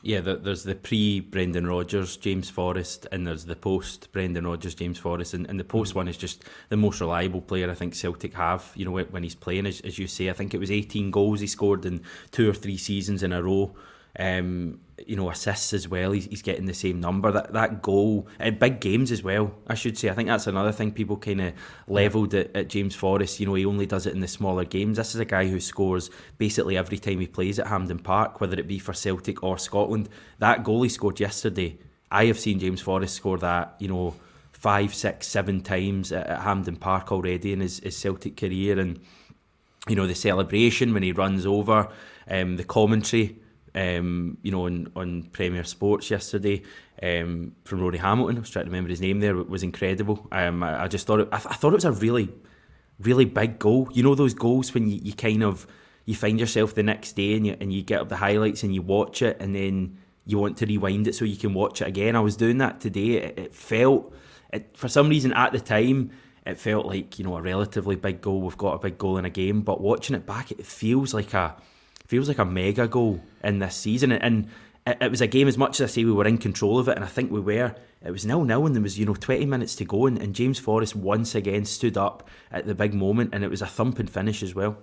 Yeah, 0.00 0.20
there's 0.20 0.62
the 0.62 0.76
pre 0.76 1.18
Brendan 1.18 1.66
Rodgers, 1.66 2.16
James 2.16 2.48
Forrest, 2.48 3.08
and 3.10 3.26
there's 3.26 3.46
the 3.46 3.56
post 3.56 4.12
Brendan 4.12 4.46
Rodgers, 4.46 4.76
James 4.76 4.98
Forrest. 4.98 5.34
And, 5.34 5.48
and 5.50 5.58
the 5.58 5.64
post 5.64 5.96
one 5.96 6.06
is 6.06 6.16
just 6.16 6.44
the 6.68 6.76
most 6.76 7.00
reliable 7.00 7.40
player 7.40 7.68
I 7.68 7.74
think 7.74 7.96
Celtic 7.96 8.34
have, 8.34 8.70
you 8.76 8.84
know, 8.84 8.92
when 8.92 9.24
he's 9.24 9.34
playing, 9.34 9.66
as, 9.66 9.80
as 9.80 9.98
you 9.98 10.06
say. 10.06 10.30
I 10.30 10.34
think 10.34 10.54
it 10.54 10.58
was 10.58 10.70
18 10.70 11.10
goals 11.10 11.40
he 11.40 11.48
scored 11.48 11.84
in 11.84 12.02
two 12.30 12.48
or 12.48 12.54
three 12.54 12.76
seasons 12.76 13.24
in 13.24 13.32
a 13.32 13.42
row. 13.42 13.74
Um, 14.18 14.80
you 15.06 15.14
know, 15.14 15.30
assists 15.30 15.72
as 15.72 15.88
well. 15.88 16.10
He's, 16.10 16.26
he's 16.26 16.42
getting 16.42 16.66
the 16.66 16.74
same 16.74 17.00
number. 17.00 17.30
That 17.30 17.52
that 17.52 17.82
goal 17.82 18.26
at 18.40 18.58
big 18.58 18.80
games 18.80 19.12
as 19.12 19.22
well. 19.22 19.54
I 19.66 19.74
should 19.74 19.96
say. 19.96 20.08
I 20.08 20.14
think 20.14 20.28
that's 20.28 20.46
another 20.46 20.72
thing 20.72 20.90
people 20.90 21.16
kind 21.16 21.40
of 21.40 21.52
levelled 21.86 22.34
at, 22.34 22.54
at 22.56 22.68
James 22.68 22.94
Forrest. 22.94 23.38
You 23.38 23.46
know, 23.46 23.54
he 23.54 23.64
only 23.64 23.86
does 23.86 24.06
it 24.06 24.14
in 24.14 24.20
the 24.20 24.28
smaller 24.28 24.64
games. 24.64 24.96
This 24.96 25.14
is 25.14 25.20
a 25.20 25.24
guy 25.24 25.46
who 25.46 25.60
scores 25.60 26.10
basically 26.36 26.76
every 26.76 26.98
time 26.98 27.20
he 27.20 27.26
plays 27.26 27.58
at 27.58 27.68
Hampden 27.68 28.00
Park, 28.00 28.40
whether 28.40 28.58
it 28.58 28.66
be 28.66 28.78
for 28.78 28.92
Celtic 28.92 29.42
or 29.42 29.56
Scotland. 29.56 30.08
That 30.40 30.64
goal 30.64 30.82
he 30.82 30.88
scored 30.88 31.20
yesterday. 31.20 31.78
I 32.10 32.24
have 32.26 32.38
seen 32.38 32.58
James 32.58 32.80
Forrest 32.80 33.14
score 33.14 33.38
that. 33.38 33.76
You 33.78 33.88
know, 33.88 34.14
five, 34.58 34.92
six, 34.92 35.28
seven 35.28 35.60
times 35.60 36.10
at, 36.10 36.26
at 36.26 36.40
Hampden 36.40 36.76
Park 36.76 37.12
already 37.12 37.52
in 37.52 37.60
his, 37.60 37.78
his 37.78 37.96
Celtic 37.96 38.36
career, 38.36 38.78
and 38.78 38.98
you 39.88 39.94
know 39.94 40.06
the 40.06 40.14
celebration 40.14 40.92
when 40.92 41.04
he 41.04 41.12
runs 41.12 41.46
over, 41.46 41.88
um, 42.28 42.56
the 42.56 42.64
commentary 42.64 43.36
um, 43.78 44.38
you 44.42 44.50
know, 44.50 44.66
on, 44.66 44.90
on 44.96 45.22
Premier 45.32 45.62
Sports 45.62 46.10
yesterday 46.10 46.62
um, 47.00 47.52
from 47.64 47.80
Rory 47.80 47.98
Hamilton. 47.98 48.36
I 48.36 48.40
was 48.40 48.50
trying 48.50 48.64
to 48.64 48.70
remember 48.70 48.90
his 48.90 49.00
name 49.00 49.20
there. 49.20 49.38
It 49.38 49.48
was 49.48 49.62
incredible. 49.62 50.26
Um, 50.32 50.64
I, 50.64 50.84
I, 50.84 50.88
just 50.88 51.06
thought 51.06 51.20
it, 51.20 51.28
I, 51.30 51.38
th- 51.38 51.52
I, 51.52 51.54
thought 51.54 51.72
it 51.72 51.76
was 51.76 51.84
a 51.84 51.92
really, 51.92 52.28
really 52.98 53.24
big 53.24 53.60
goal. 53.60 53.88
You 53.92 54.02
know 54.02 54.16
those 54.16 54.34
goals 54.34 54.74
when 54.74 54.88
you, 54.88 54.98
you 55.00 55.12
kind 55.12 55.44
of 55.44 55.66
you 56.06 56.16
find 56.16 56.40
yourself 56.40 56.74
the 56.74 56.82
next 56.82 57.12
day 57.12 57.36
and 57.36 57.46
you 57.46 57.56
and 57.60 57.72
you 57.72 57.82
get 57.82 58.00
up 58.00 58.08
the 58.08 58.16
highlights 58.16 58.64
and 58.64 58.74
you 58.74 58.82
watch 58.82 59.22
it 59.22 59.36
and 59.40 59.54
then 59.54 59.98
you 60.26 60.38
want 60.38 60.56
to 60.58 60.66
rewind 60.66 61.06
it 61.06 61.14
so 61.14 61.24
you 61.24 61.36
can 61.36 61.54
watch 61.54 61.80
it 61.80 61.86
again. 61.86 62.16
I 62.16 62.20
was 62.20 62.36
doing 62.36 62.58
that 62.58 62.80
today. 62.80 63.18
It, 63.18 63.38
it 63.38 63.54
felt, 63.54 64.12
it, 64.52 64.76
for 64.76 64.88
some 64.88 65.08
reason 65.08 65.32
at 65.34 65.52
the 65.52 65.60
time, 65.60 66.10
it 66.44 66.58
felt 66.58 66.86
like 66.86 67.18
you 67.18 67.24
know 67.24 67.36
a 67.36 67.42
relatively 67.42 67.94
big 67.94 68.22
goal. 68.22 68.40
We've 68.40 68.58
got 68.58 68.74
a 68.74 68.78
big 68.78 68.98
goal 68.98 69.18
in 69.18 69.24
a 69.24 69.30
game, 69.30 69.60
but 69.60 69.80
watching 69.80 70.16
it 70.16 70.26
back, 70.26 70.50
it 70.50 70.66
feels 70.66 71.14
like 71.14 71.32
a 71.34 71.54
feels 72.08 72.26
like 72.26 72.38
a 72.38 72.44
mega 72.44 72.88
goal 72.88 73.20
in 73.44 73.60
this 73.60 73.76
season. 73.76 74.10
And 74.10 74.48
it, 74.86 75.10
was 75.10 75.20
a 75.20 75.26
game 75.26 75.46
as 75.46 75.56
much 75.56 75.80
as 75.80 75.90
I 75.90 75.94
say 75.94 76.04
we 76.04 76.12
were 76.12 76.26
in 76.26 76.38
control 76.38 76.78
of 76.78 76.88
it, 76.88 76.96
and 76.96 77.04
I 77.04 77.08
think 77.08 77.30
we 77.30 77.40
were. 77.40 77.74
It 78.04 78.10
was 78.10 78.24
nil 78.24 78.44
nil, 78.44 78.66
and 78.66 78.74
there 78.74 78.82
was 78.82 78.98
you 78.98 79.06
know 79.06 79.14
twenty 79.14 79.44
minutes 79.44 79.74
to 79.76 79.84
go, 79.84 80.06
and, 80.06 80.20
and 80.20 80.34
James 80.34 80.58
Forrest 80.58 80.96
once 80.96 81.34
again 81.34 81.64
stood 81.64 81.96
up 81.96 82.28
at 82.50 82.66
the 82.66 82.74
big 82.74 82.94
moment, 82.94 83.30
and 83.32 83.44
it 83.44 83.50
was 83.50 83.62
a 83.62 83.66
thumping 83.66 84.06
finish 84.06 84.42
as 84.42 84.54
well. 84.54 84.78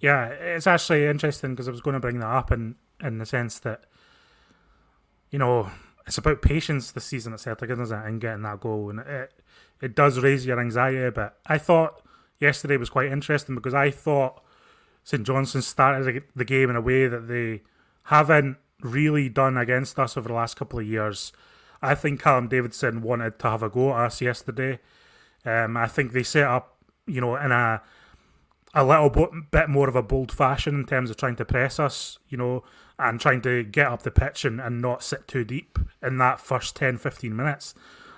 Yeah, 0.00 0.26
it's 0.26 0.66
actually 0.66 1.06
interesting 1.06 1.50
because 1.50 1.68
I 1.68 1.70
was 1.70 1.80
going 1.80 1.94
to 1.94 2.00
bring 2.00 2.18
that 2.20 2.26
up 2.26 2.50
in 2.50 2.76
in 3.02 3.18
the 3.18 3.26
sense 3.26 3.58
that 3.60 3.84
you 5.30 5.38
know 5.38 5.70
it's 6.06 6.18
about 6.18 6.42
patience 6.42 6.90
this 6.92 7.04
season 7.04 7.32
at 7.32 7.40
Celtic, 7.40 7.70
isn't 7.70 7.92
it, 7.92 8.06
and 8.06 8.20
getting 8.20 8.42
that 8.42 8.60
goal, 8.60 8.90
and 8.90 9.00
it 9.00 9.32
it 9.80 9.94
does 9.94 10.18
raise 10.18 10.46
your 10.46 10.60
anxiety 10.60 11.04
a 11.04 11.12
bit. 11.12 11.32
I 11.46 11.58
thought 11.58 12.02
yesterday 12.40 12.78
was 12.78 12.90
quite 12.90 13.12
interesting 13.12 13.54
because 13.54 13.74
I 13.74 13.90
thought 13.90 14.42
St 15.04 15.24
Johnstone 15.24 15.62
started 15.62 16.24
the 16.34 16.44
game 16.44 16.70
in 16.70 16.76
a 16.76 16.80
way 16.80 17.06
that 17.06 17.28
they 17.28 17.62
haven't 18.04 18.56
really 18.80 19.28
done 19.28 19.56
against 19.56 19.98
us 19.98 20.16
over 20.16 20.28
the 20.28 20.34
last 20.34 20.56
couple 20.56 20.78
of 20.78 20.86
years. 20.86 21.32
I 21.80 21.94
think 21.94 22.20
Callum 22.20 22.48
Davidson 22.48 23.02
wanted 23.02 23.38
to 23.38 23.50
have 23.50 23.62
a 23.62 23.68
go 23.68 23.90
at 23.90 24.06
us 24.06 24.20
yesterday. 24.20 24.80
Um, 25.44 25.76
I 25.76 25.86
think 25.86 26.12
they 26.12 26.22
set 26.22 26.44
up, 26.44 26.78
you 27.06 27.20
know, 27.20 27.36
in 27.36 27.52
a 27.52 27.82
a 28.74 28.84
little 28.84 29.08
bit 29.52 29.68
more 29.68 29.88
of 29.88 29.94
a 29.94 30.02
bold 30.02 30.32
fashion 30.32 30.74
in 30.74 30.84
terms 30.84 31.08
of 31.08 31.16
trying 31.16 31.36
to 31.36 31.44
press 31.44 31.78
us, 31.78 32.18
you 32.28 32.36
know, 32.36 32.64
and 32.98 33.20
trying 33.20 33.40
to 33.42 33.62
get 33.62 33.86
up 33.86 34.02
the 34.02 34.10
pitch 34.10 34.44
and, 34.44 34.60
and 34.60 34.82
not 34.82 35.02
sit 35.02 35.28
too 35.28 35.44
deep 35.44 35.78
in 36.02 36.18
that 36.18 36.40
first 36.40 36.74
10, 36.74 36.98
15 36.98 37.34
minutes. 37.34 37.74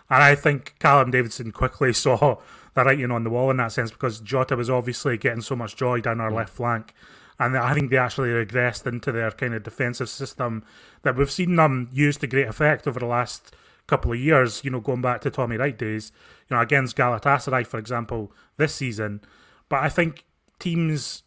And 0.08 0.22
I 0.22 0.34
think 0.34 0.76
Callum 0.78 1.10
Davidson 1.10 1.52
quickly 1.52 1.92
saw 1.92 2.38
the 2.76 2.84
writing 2.84 3.10
on 3.10 3.24
the 3.24 3.30
wall 3.30 3.50
in 3.50 3.56
that 3.56 3.72
sense 3.72 3.90
because 3.90 4.20
Jota 4.20 4.54
was 4.54 4.70
obviously 4.70 5.16
getting 5.16 5.40
so 5.40 5.56
much 5.56 5.74
joy 5.76 6.00
down 6.00 6.20
our 6.20 6.30
mm. 6.30 6.36
left 6.36 6.50
flank. 6.54 6.94
And 7.38 7.56
I 7.56 7.74
think 7.74 7.90
they 7.90 7.96
actually 7.96 8.28
regressed 8.28 8.86
into 8.86 9.12
their 9.12 9.30
kind 9.30 9.54
of 9.54 9.62
defensive 9.62 10.08
system 10.08 10.64
that 11.02 11.16
we've 11.16 11.30
seen 11.30 11.56
them 11.56 11.88
use 11.92 12.16
to 12.18 12.26
great 12.26 12.48
effect 12.48 12.86
over 12.86 13.00
the 13.00 13.06
last 13.06 13.54
couple 13.86 14.12
of 14.12 14.18
years, 14.18 14.64
you 14.64 14.70
know, 14.70 14.80
going 14.80 15.02
back 15.02 15.20
to 15.22 15.30
Tommy 15.30 15.56
Wright 15.56 15.76
days, 15.76 16.12
you 16.48 16.56
know, 16.56 16.62
against 16.62 16.96
Galatasaray, 16.96 17.66
for 17.66 17.78
example, 17.78 18.32
this 18.56 18.74
season. 18.74 19.20
But 19.68 19.82
I 19.82 19.88
think 19.88 20.24
teams 20.58 21.22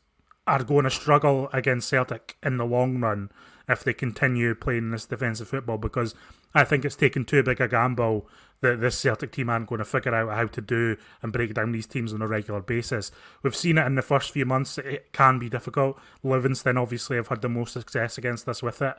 are 0.49 0.63
going 0.63 0.83
to 0.83 0.89
struggle 0.89 1.49
against 1.53 1.89
Celtic 1.89 2.38
in 2.43 2.57
the 2.57 2.65
long 2.65 2.99
run 2.99 3.31
if 3.67 3.83
they 3.83 3.93
continue 3.93 4.55
playing 4.55 4.91
this 4.91 5.05
defensive 5.05 5.47
football 5.47 5.77
because 5.77 6.15
I 6.55 6.63
think 6.63 6.83
it's 6.83 6.95
taken 6.95 7.23
too 7.23 7.43
big 7.43 7.62
a 7.62 7.67
gamble 7.67 8.27
that 8.62 8.81
this 8.81 8.97
Celtic 8.97 9.31
team 9.31 9.49
aren't 9.49 9.67
going 9.67 9.79
to 9.79 9.85
figure 9.85 10.13
out 10.13 10.35
how 10.35 10.47
to 10.47 10.62
do 10.62 10.97
and 11.21 11.31
break 11.31 11.53
down 11.53 11.71
these 11.71 11.85
teams 11.85 12.13
on 12.13 12.21
a 12.21 12.27
regular 12.27 12.62
basis. 12.62 13.12
We've 13.43 13.55
seen 13.55 13.77
it 13.77 13.85
in 13.85 13.95
the 13.95 14.01
first 14.01 14.31
few 14.31 14.45
months, 14.45 14.77
it 14.79 15.13
can 15.13 15.39
be 15.39 15.49
difficult. 15.49 15.99
Livingston 16.23 16.77
obviously 16.77 17.17
have 17.17 17.27
had 17.27 17.41
the 17.41 17.49
most 17.49 17.73
success 17.73 18.17
against 18.17 18.49
us 18.49 18.63
with 18.63 18.81
it. 18.81 18.95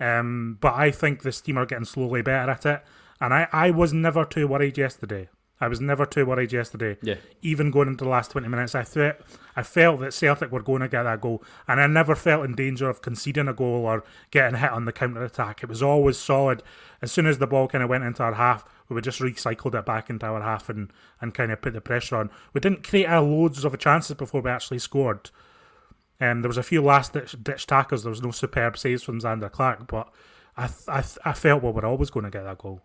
Um, 0.00 0.58
but 0.60 0.74
I 0.74 0.90
think 0.90 1.22
this 1.22 1.40
team 1.40 1.58
are 1.58 1.66
getting 1.66 1.84
slowly 1.84 2.22
better 2.22 2.50
at 2.50 2.66
it. 2.66 2.82
And 3.20 3.34
I, 3.34 3.48
I 3.52 3.70
was 3.70 3.92
never 3.92 4.24
too 4.24 4.46
worried 4.48 4.78
yesterday. 4.78 5.28
I 5.60 5.68
was 5.68 5.80
never 5.80 6.06
too 6.06 6.24
worried 6.24 6.52
yesterday. 6.52 6.98
Yeah. 7.02 7.16
Even 7.42 7.70
going 7.70 7.88
into 7.88 8.04
the 8.04 8.10
last 8.10 8.30
20 8.30 8.46
minutes, 8.48 8.74
I 8.74 8.84
thought 8.84 9.16
I 9.56 9.62
felt 9.62 10.00
that 10.00 10.14
Celtic 10.14 10.52
were 10.52 10.62
going 10.62 10.82
to 10.82 10.88
get 10.88 11.02
that 11.02 11.20
goal, 11.20 11.42
and 11.66 11.80
I 11.80 11.86
never 11.86 12.14
felt 12.14 12.44
in 12.44 12.54
danger 12.54 12.88
of 12.88 13.02
conceding 13.02 13.48
a 13.48 13.52
goal 13.52 13.84
or 13.86 14.04
getting 14.30 14.60
hit 14.60 14.70
on 14.70 14.84
the 14.84 14.92
counter 14.92 15.24
attack. 15.24 15.62
It 15.62 15.68
was 15.68 15.82
always 15.82 16.16
solid. 16.16 16.62
As 17.02 17.10
soon 17.10 17.26
as 17.26 17.38
the 17.38 17.46
ball 17.46 17.66
kind 17.66 17.82
of 17.82 17.90
went 17.90 18.04
into 18.04 18.22
our 18.22 18.34
half, 18.34 18.64
we 18.88 18.94
would 18.94 19.04
just 19.04 19.20
recycled 19.20 19.74
it 19.74 19.84
back 19.84 20.08
into 20.08 20.26
our 20.26 20.42
half 20.42 20.68
and, 20.68 20.92
and 21.20 21.34
kind 21.34 21.50
of 21.50 21.60
put 21.60 21.72
the 21.72 21.80
pressure 21.80 22.16
on. 22.16 22.30
We 22.52 22.60
didn't 22.60 22.86
create 22.86 23.06
our 23.06 23.22
loads 23.22 23.64
of 23.64 23.76
chances 23.78 24.16
before 24.16 24.40
we 24.40 24.50
actually 24.50 24.78
scored. 24.78 25.30
Um, 26.20 26.42
there 26.42 26.48
was 26.48 26.58
a 26.58 26.62
few 26.62 26.82
last 26.82 27.12
ditch, 27.12 27.36
ditch 27.42 27.66
tackles. 27.66 28.02
There 28.02 28.10
was 28.10 28.22
no 28.22 28.30
superb 28.30 28.78
saves 28.78 29.02
from 29.02 29.20
Zander 29.20 29.50
Clark, 29.50 29.86
but 29.86 30.08
I, 30.56 30.68
I, 30.88 31.04
I 31.24 31.32
felt 31.32 31.62
we 31.62 31.70
were 31.70 31.86
always 31.86 32.10
going 32.10 32.24
to 32.24 32.30
get 32.30 32.44
that 32.44 32.58
goal. 32.58 32.82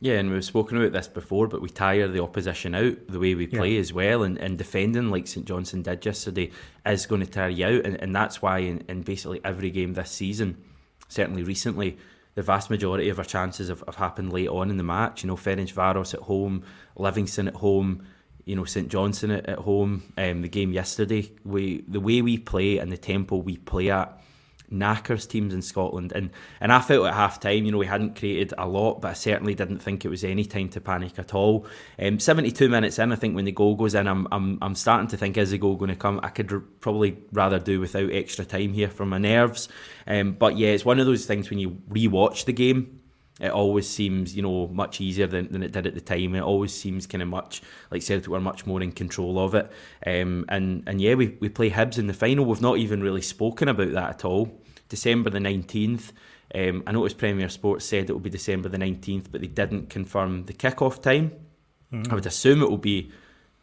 Yeah, 0.00 0.14
and 0.14 0.30
we've 0.30 0.44
spoken 0.44 0.76
about 0.76 0.92
this 0.92 1.08
before, 1.08 1.48
but 1.48 1.60
we 1.60 1.68
tire 1.68 2.06
the 2.06 2.22
opposition 2.22 2.74
out 2.74 3.08
the 3.08 3.18
way 3.18 3.34
we 3.34 3.48
play 3.48 3.72
yeah. 3.72 3.80
as 3.80 3.92
well, 3.92 4.22
and, 4.22 4.38
and 4.38 4.56
defending 4.56 5.10
like 5.10 5.26
St 5.26 5.44
Johnstone 5.44 5.82
did 5.82 6.06
yesterday 6.06 6.52
is 6.86 7.06
going 7.06 7.20
to 7.20 7.26
tire 7.26 7.48
you 7.48 7.66
out, 7.66 7.84
and, 7.84 7.96
and 8.00 8.14
that's 8.14 8.40
why 8.40 8.58
in, 8.58 8.84
in 8.88 9.02
basically 9.02 9.40
every 9.44 9.70
game 9.70 9.94
this 9.94 10.12
season, 10.12 10.62
certainly 11.08 11.42
recently, 11.42 11.98
the 12.36 12.42
vast 12.42 12.70
majority 12.70 13.08
of 13.08 13.18
our 13.18 13.24
chances 13.24 13.68
have, 13.68 13.82
have 13.86 13.96
happened 13.96 14.32
late 14.32 14.48
on 14.48 14.70
in 14.70 14.76
the 14.76 14.84
match. 14.84 15.24
You 15.24 15.26
know, 15.26 15.36
Ferencvaros 15.36 16.14
at 16.14 16.20
home, 16.20 16.62
Livingston 16.94 17.48
at 17.48 17.56
home, 17.56 18.06
you 18.44 18.54
know, 18.54 18.64
St 18.64 18.88
Johnstone 18.88 19.32
at, 19.32 19.46
at 19.46 19.58
home. 19.58 20.12
Um, 20.16 20.42
the 20.42 20.48
game 20.48 20.72
yesterday, 20.72 21.32
we 21.44 21.82
the 21.88 21.98
way 21.98 22.22
we 22.22 22.38
play 22.38 22.78
and 22.78 22.92
the 22.92 22.96
tempo 22.96 23.36
we 23.36 23.56
play 23.56 23.90
at 23.90 24.22
knackers 24.70 25.26
teams 25.26 25.54
in 25.54 25.62
Scotland. 25.62 26.12
And 26.14 26.30
and 26.60 26.72
I 26.72 26.80
felt 26.80 27.06
at 27.06 27.14
half 27.14 27.40
time, 27.40 27.64
you 27.64 27.72
know, 27.72 27.78
we 27.78 27.86
hadn't 27.86 28.18
created 28.18 28.54
a 28.58 28.66
lot, 28.66 29.00
but 29.00 29.08
I 29.08 29.14
certainly 29.14 29.54
didn't 29.54 29.78
think 29.78 30.04
it 30.04 30.08
was 30.08 30.24
any 30.24 30.44
time 30.44 30.68
to 30.70 30.80
panic 30.80 31.18
at 31.18 31.34
all. 31.34 31.66
Um, 31.98 32.18
72 32.18 32.68
minutes 32.68 32.98
in, 32.98 33.12
I 33.12 33.16
think 33.16 33.34
when 33.34 33.44
the 33.44 33.52
goal 33.52 33.74
goes 33.74 33.94
in, 33.94 34.06
I'm, 34.06 34.26
I'm, 34.32 34.58
I'm 34.62 34.74
starting 34.74 35.08
to 35.08 35.16
think, 35.16 35.36
is 35.36 35.50
the 35.50 35.58
goal 35.58 35.76
going 35.76 35.90
to 35.90 35.96
come? 35.96 36.20
I 36.22 36.28
could 36.28 36.52
r- 36.52 36.60
probably 36.80 37.18
rather 37.32 37.58
do 37.58 37.80
without 37.80 38.10
extra 38.12 38.44
time 38.44 38.72
here 38.72 38.88
for 38.88 39.06
my 39.06 39.18
nerves. 39.18 39.68
Um, 40.06 40.32
but 40.32 40.56
yeah, 40.56 40.68
it's 40.68 40.84
one 40.84 41.00
of 41.00 41.06
those 41.06 41.26
things 41.26 41.50
when 41.50 41.58
you 41.58 41.78
re-watch 41.88 42.44
the 42.44 42.52
game, 42.52 43.00
it 43.40 43.50
always 43.50 43.88
seems 43.88 44.34
you 44.34 44.42
know 44.42 44.68
much 44.68 45.00
easier 45.00 45.26
than, 45.26 45.50
than 45.52 45.62
it 45.62 45.72
did 45.72 45.86
at 45.86 45.94
the 45.94 46.00
time. 46.00 46.34
It 46.34 46.40
always 46.40 46.72
seems 46.72 47.06
kind 47.06 47.22
of 47.22 47.28
much 47.28 47.62
like 47.90 48.02
Celtic 48.02 48.28
were 48.28 48.40
much 48.40 48.66
more 48.66 48.82
in 48.82 48.92
control 48.92 49.38
of 49.38 49.54
it. 49.54 49.70
Um, 50.06 50.44
and 50.48 50.82
and 50.86 51.00
yeah, 51.00 51.14
we, 51.14 51.36
we 51.40 51.48
play 51.48 51.70
Hibs 51.70 51.98
in 51.98 52.06
the 52.06 52.14
final. 52.14 52.44
We've 52.44 52.60
not 52.60 52.78
even 52.78 53.02
really 53.02 53.22
spoken 53.22 53.68
about 53.68 53.92
that 53.92 54.10
at 54.10 54.24
all. 54.24 54.60
December 54.88 55.30
the 55.30 55.38
19th. 55.38 56.12
Um, 56.54 56.82
I 56.86 56.92
noticed 56.92 57.18
Premier 57.18 57.48
Sports 57.48 57.84
said 57.84 58.08
it 58.08 58.12
will 58.12 58.20
be 58.20 58.30
December 58.30 58.70
the 58.70 58.78
19th, 58.78 59.26
but 59.30 59.42
they 59.42 59.46
didn't 59.46 59.90
confirm 59.90 60.44
the 60.46 60.54
kick-off 60.54 61.02
time. 61.02 61.32
Mm-hmm. 61.92 62.10
I 62.10 62.14
would 62.14 62.26
assume 62.26 62.62
it 62.62 62.70
will 62.70 62.78
be 62.78 63.12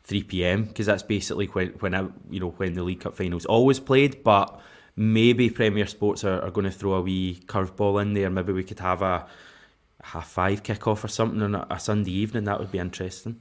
3 0.04 0.24
p.m. 0.24 0.66
because 0.66 0.86
that's 0.86 1.04
basically 1.04 1.48
when 1.48 1.70
when 1.80 1.96
I, 1.96 2.08
you 2.30 2.40
know 2.40 2.52
when 2.52 2.74
the 2.74 2.84
League 2.84 3.02
Cup 3.02 3.16
finals 3.16 3.46
always 3.46 3.80
played. 3.80 4.24
But 4.24 4.60
maybe 4.96 5.50
Premier 5.50 5.88
Sports 5.88 6.24
are, 6.24 6.42
are 6.42 6.52
going 6.52 6.66
to 6.66 6.72
throw 6.72 6.94
a 6.94 7.02
wee 7.02 7.42
curveball 7.46 8.02
in 8.02 8.14
there. 8.14 8.30
Maybe 8.30 8.54
we 8.54 8.64
could 8.64 8.80
have 8.80 9.02
a 9.02 9.26
half 10.06 10.28
five 10.28 10.64
kickoff 10.64 11.04
or 11.04 11.08
something 11.08 11.42
on 11.42 11.56
a, 11.56 11.80
Sunday 11.80 12.12
evening. 12.12 12.46
That 12.46 12.60
would 12.60 12.72
be 12.72 12.80
interesting. 12.80 13.40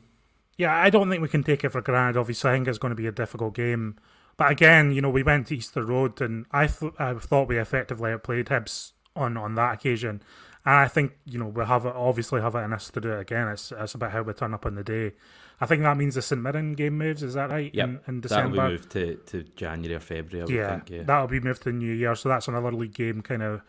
Yeah, 0.56 0.74
I 0.74 0.90
don't 0.90 1.10
think 1.10 1.22
we 1.22 1.28
can 1.28 1.42
take 1.42 1.64
it 1.64 1.70
for 1.70 1.80
granted. 1.80 2.18
Obviously, 2.18 2.50
I 2.50 2.54
think 2.54 2.68
it's 2.68 2.78
going 2.78 2.90
to 2.92 2.96
be 2.96 3.06
a 3.06 3.12
difficult 3.12 3.54
game. 3.54 3.96
But 4.36 4.50
again, 4.50 4.92
you 4.92 5.00
know, 5.00 5.10
we 5.10 5.22
went 5.22 5.48
to 5.48 5.56
Easter 5.56 5.84
Road, 5.84 6.20
and 6.20 6.46
I, 6.50 6.66
th- 6.66 6.92
I 6.98 7.14
thought 7.14 7.48
we 7.48 7.58
effectively 7.58 8.12
outplayed 8.12 8.46
Hibs 8.46 8.92
on, 9.14 9.36
on 9.36 9.54
that 9.54 9.74
occasion. 9.74 10.22
And 10.66 10.76
I 10.76 10.88
think 10.88 11.12
you 11.26 11.38
know 11.38 11.48
we 11.48 11.64
have 11.64 11.84
it, 11.84 11.94
obviously 11.94 12.40
have 12.40 12.54
it 12.54 12.60
in 12.60 12.72
us 12.72 12.88
to 12.90 13.00
do 13.00 13.12
it 13.12 13.20
again. 13.20 13.48
It's 13.48 13.70
it's 13.70 13.94
about 13.94 14.12
how 14.12 14.22
we 14.22 14.32
turn 14.32 14.54
up 14.54 14.64
on 14.64 14.76
the 14.76 14.84
day. 14.84 15.12
I 15.60 15.66
think 15.66 15.82
that 15.82 15.96
means 15.96 16.14
the 16.14 16.22
St 16.22 16.40
Mirren 16.40 16.74
game 16.74 16.96
moves. 16.96 17.22
Is 17.22 17.34
that 17.34 17.50
right? 17.50 17.70
Yeah, 17.72 17.84
in, 17.84 18.00
in 18.08 18.20
December. 18.22 18.56
That'll 18.56 18.70
be 18.70 18.72
moved 18.72 18.90
to, 18.92 19.16
to 19.16 19.42
January 19.56 19.94
or 19.94 20.00
February. 20.00 20.54
yeah, 20.54 20.70
think, 20.70 20.90
yeah, 20.90 21.02
that'll 21.02 21.28
be 21.28 21.40
moved 21.40 21.62
to 21.64 21.72
New 21.72 21.92
Year. 21.92 22.16
So 22.16 22.30
that's 22.30 22.48
another 22.48 22.72
league 22.72 22.94
game. 22.94 23.20
Kind 23.20 23.42
of, 23.42 23.62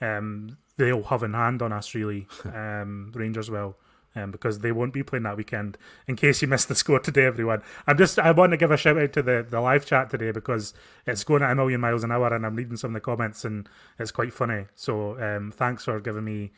um, 0.00 0.56
they'll 0.78 1.02
have 1.04 1.22
in 1.22 1.34
hand 1.34 1.60
on 1.60 1.72
us 1.72 1.94
really. 1.94 2.26
um, 2.44 3.12
Rangers 3.14 3.50
will 3.50 3.76
um, 4.16 4.30
because 4.30 4.60
they 4.60 4.72
won't 4.72 4.92
be 4.92 5.02
playing 5.02 5.24
that 5.24 5.36
weekend. 5.36 5.76
In 6.06 6.16
case 6.16 6.42
you 6.42 6.48
missed 6.48 6.68
the 6.68 6.74
score 6.74 6.98
today, 6.98 7.26
everyone, 7.26 7.62
I'm 7.86 7.98
just 7.98 8.18
I 8.18 8.30
want 8.30 8.52
to 8.52 8.56
give 8.56 8.70
a 8.70 8.76
shout 8.76 8.98
out 8.98 9.12
to 9.14 9.22
the, 9.22 9.46
the 9.48 9.60
live 9.60 9.86
chat 9.86 10.10
today 10.10 10.30
because 10.30 10.74
it's 11.06 11.24
going 11.24 11.42
at 11.42 11.50
a 11.50 11.54
million 11.54 11.80
miles 11.80 12.04
an 12.04 12.12
hour, 12.12 12.32
and 12.32 12.44
I'm 12.46 12.56
reading 12.56 12.76
some 12.76 12.90
of 12.90 12.94
the 12.94 13.00
comments 13.00 13.44
and 13.44 13.68
it's 13.98 14.10
quite 14.10 14.32
funny. 14.32 14.66
So 14.74 15.20
um, 15.20 15.52
thanks 15.54 15.84
for 15.84 16.00
giving 16.00 16.24
me 16.24 16.52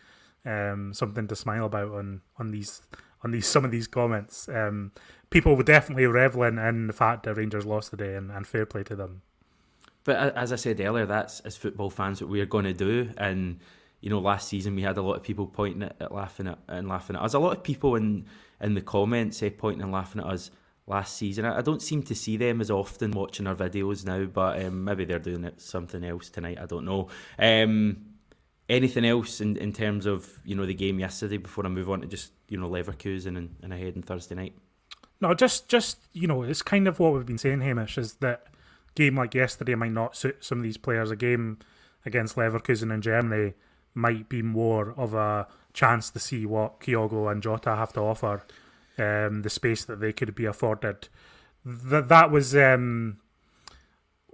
um, 0.45 0.95
something 0.95 1.27
to 1.29 1.37
smile 1.37 1.67
about 1.67 1.93
on 1.93 2.23
on 2.39 2.51
these 2.51 2.83
on 3.23 3.33
these 3.33 3.47
some 3.47 3.65
of 3.65 3.71
these 3.71 3.87
comments. 3.87 4.49
Um, 4.49 4.93
people 5.31 5.57
were 5.57 5.63
definitely 5.63 6.07
reveling 6.07 6.59
in 6.59 6.87
the 6.87 6.93
fact 6.93 7.25
that 7.25 7.35
Rangers 7.35 7.67
lost 7.67 7.91
today, 7.91 8.15
and, 8.15 8.31
and 8.31 8.47
fair 8.47 8.67
play 8.67 8.83
to 8.85 8.97
them. 8.97 9.23
But 10.05 10.35
as 10.35 10.51
I 10.51 10.57
said 10.57 10.81
earlier, 10.81 11.05
that's 11.05 11.41
as 11.41 11.59
football 11.59 11.91
fans 11.91 12.23
what 12.23 12.31
we 12.31 12.41
are 12.41 12.47
going 12.47 12.65
to 12.65 12.73
do, 12.73 13.11
and 13.19 13.61
you 14.01 14.11
know, 14.11 14.19
last 14.19 14.49
season 14.49 14.75
we 14.75 14.83
had 14.83 14.97
a 14.97 15.03
lot 15.03 15.15
of 15.15 15.23
people 15.23 15.47
pointing 15.47 15.83
at, 15.83 15.97
at 16.01 16.13
laughing 16.13 16.47
at 16.47 16.59
and 16.69 16.89
laughing 16.89 17.17
at 17.17 17.23
us. 17.23 17.35
A 17.35 17.39
lot 17.39 17.57
of 17.57 17.63
people 17.63 17.97
in 17.97 18.27
in 18.61 18.75
the 18.75 18.81
comments 18.81 19.43
eh, 19.43 19.51
pointing 19.57 19.83
and 19.83 19.93
laughing 19.93 20.21
at 20.21 20.27
us 20.27 20.51
last 20.87 21.17
season. 21.17 21.45
I, 21.45 21.59
I, 21.59 21.63
don't 21.63 21.83
seem 21.83 22.03
to 22.05 22.15
see 22.15 22.37
them 22.37 22.61
as 22.61 22.71
often 22.71 23.13
watching 23.13 23.47
our 23.47 23.55
videos 23.55 24.05
now, 24.05 24.25
but 24.25 24.63
um, 24.65 24.85
maybe 24.85 25.05
they're 25.05 25.19
doing 25.19 25.45
it 25.45 25.61
something 25.61 26.03
else 26.05 26.29
tonight. 26.31 26.59
I 26.61 26.67
don't 26.67 26.85
know. 26.85 27.09
Um, 27.39 27.99
anything 28.69 29.05
else 29.05 29.41
in, 29.41 29.57
in 29.57 29.73
terms 29.73 30.07
of 30.07 30.41
you 30.45 30.55
know 30.55 30.67
the 30.67 30.75
game 30.75 30.99
yesterday 30.99 31.37
before 31.37 31.67
I 31.67 31.69
move 31.69 31.91
on 31.91 32.01
to 32.01 32.07
just 32.07 32.33
you 32.49 32.59
know 32.59 32.69
Leverkusen 32.69 33.37
and, 33.37 33.57
and 33.63 33.73
ahead 33.73 33.95
on 33.97 34.03
Thursday 34.03 34.35
night? 34.35 34.55
No, 35.21 35.35
just 35.35 35.69
just 35.69 35.99
you 36.13 36.27
know 36.27 36.43
it's 36.43 36.63
kind 36.63 36.89
of 36.89 36.99
what 36.99 37.13
we've 37.13 37.27
been 37.27 37.39
saying, 37.39 37.61
Hamish, 37.61 37.99
is 37.99 38.15
that 38.15 38.47
game 38.95 39.17
like 39.17 39.35
yesterday 39.35 39.75
might 39.75 39.93
not 39.93 40.17
suit 40.17 40.45
some 40.45 40.59
of 40.59 40.65
these 40.65 40.79
players. 40.79 41.11
A 41.11 41.17
game 41.17 41.59
against 42.05 42.37
Leverkusen 42.37 42.93
in 42.93 43.03
Germany 43.03 43.53
might 43.95 44.29
be 44.29 44.43
more 44.43 44.95
of 44.97 45.15
a 45.15 45.47
chance 45.73 46.11
to 46.11 46.19
see 46.19 46.47
what 46.47 46.81
Kyogo 46.81 47.31
and 47.31 47.43
Jota 47.43 47.77
have 47.77 47.93
to 47.95 48.01
offer, 48.01 48.43
um, 48.99 49.43
the 49.43 49.51
space 49.51 49.85
that 49.85 50.01
they 50.01 50.13
could 50.13 50.35
be 50.35 50.45
afforded. 50.45 51.09
That 51.65 52.09
that 52.09 52.31
was 52.31 52.57
um, 52.57 53.19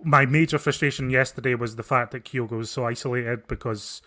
my 0.03 0.27
major 0.27 0.59
frustration 0.59 1.11
yesterday 1.11 1.55
was 1.55 1.77
the 1.77 1.83
fact 1.83 2.13
that 2.13 2.25
Kyogo 2.25 2.59
was 2.59 2.71
so 2.71 2.85
isolated 2.87 3.47
because, 3.49 4.03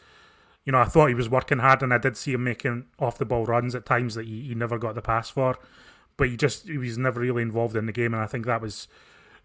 you 0.66 0.72
know, 0.72 0.80
I 0.80 0.86
thought 0.86 1.08
he 1.08 1.16
was 1.16 1.30
working 1.30 1.60
hard 1.60 1.82
and 1.82 1.94
I 1.94 1.98
did 1.98 2.18
see 2.18 2.34
him 2.34 2.44
making 2.44 2.86
off 3.00 3.18
the 3.18 3.26
ball 3.26 3.46
runs 3.46 3.76
at 3.76 3.86
times 3.86 4.16
that 4.16 4.26
he, 4.26 4.42
he 4.42 4.56
never 4.56 4.78
got 4.78 4.96
the 4.96 5.02
pass 5.02 5.30
for, 5.30 5.58
but 6.18 6.30
he 6.30 6.38
just 6.38 6.68
he 6.68 6.78
was 6.78 6.98
never 6.98 7.20
really 7.20 7.42
involved 7.42 7.76
in 7.76 7.86
the 7.86 7.92
game 7.92 8.14
and 8.14 8.24
I 8.24 8.28
think 8.28 8.46
that 8.46 8.62
was 8.62 8.88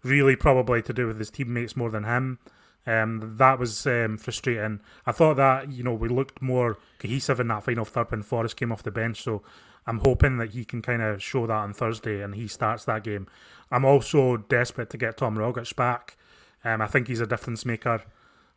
really 0.03 0.35
probably 0.35 0.81
to 0.83 0.93
do 0.93 1.07
with 1.07 1.17
his 1.17 1.31
teammates 1.31 1.75
more 1.75 1.89
than 1.89 2.03
him. 2.03 2.39
Um, 2.87 3.35
that 3.37 3.57
was 3.57 3.87
um, 3.87 4.17
frustrating. 4.17 4.79
I 5.05 5.11
thought 5.11 5.37
that 5.37 5.71
you 5.71 5.83
know 5.83 5.93
we 5.93 6.07
looked 6.07 6.41
more 6.41 6.77
cohesive 6.99 7.39
in 7.39 7.47
that 7.47 7.63
final 7.63 7.85
third 7.85 8.11
when 8.11 8.21
Forrest 8.21 8.57
came 8.57 8.71
off 8.71 8.83
the 8.83 8.91
bench. 8.91 9.23
So 9.23 9.41
I'm 9.87 9.99
hoping 9.99 10.37
that 10.37 10.51
he 10.51 10.65
can 10.65 10.81
kind 10.81 11.01
of 11.01 11.21
show 11.21 11.47
that 11.47 11.53
on 11.53 11.73
Thursday 11.73 12.21
and 12.21 12.35
he 12.35 12.47
starts 12.47 12.85
that 12.85 13.03
game. 13.03 13.27
I'm 13.71 13.85
also 13.85 14.37
desperate 14.37 14.89
to 14.91 14.97
get 14.97 15.17
Tom 15.17 15.37
Rogic 15.37 15.75
back. 15.75 16.17
Um, 16.63 16.81
I 16.81 16.87
think 16.87 17.07
he's 17.07 17.21
a 17.21 17.27
difference 17.27 17.65
maker. 17.65 18.03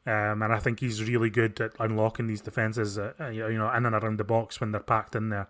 Um, 0.07 0.43
and 0.43 0.55
I 0.55 0.59
think 0.59 0.81
he's 0.81 1.03
really 1.03 1.29
good 1.29 1.61
at 1.61 1.73
unlocking 1.79 2.29
these 2.29 2.41
defences, 2.41 2.97
uh, 2.97 3.13
you 3.31 3.59
know, 3.59 3.71
in 3.71 3.85
and 3.85 3.95
around 3.95 4.19
the 4.19 4.25
box 4.25 4.59
when 4.61 4.73
they're 4.73 4.81
packed 4.81 5.15
in 5.15 5.29
there. 5.29 5.49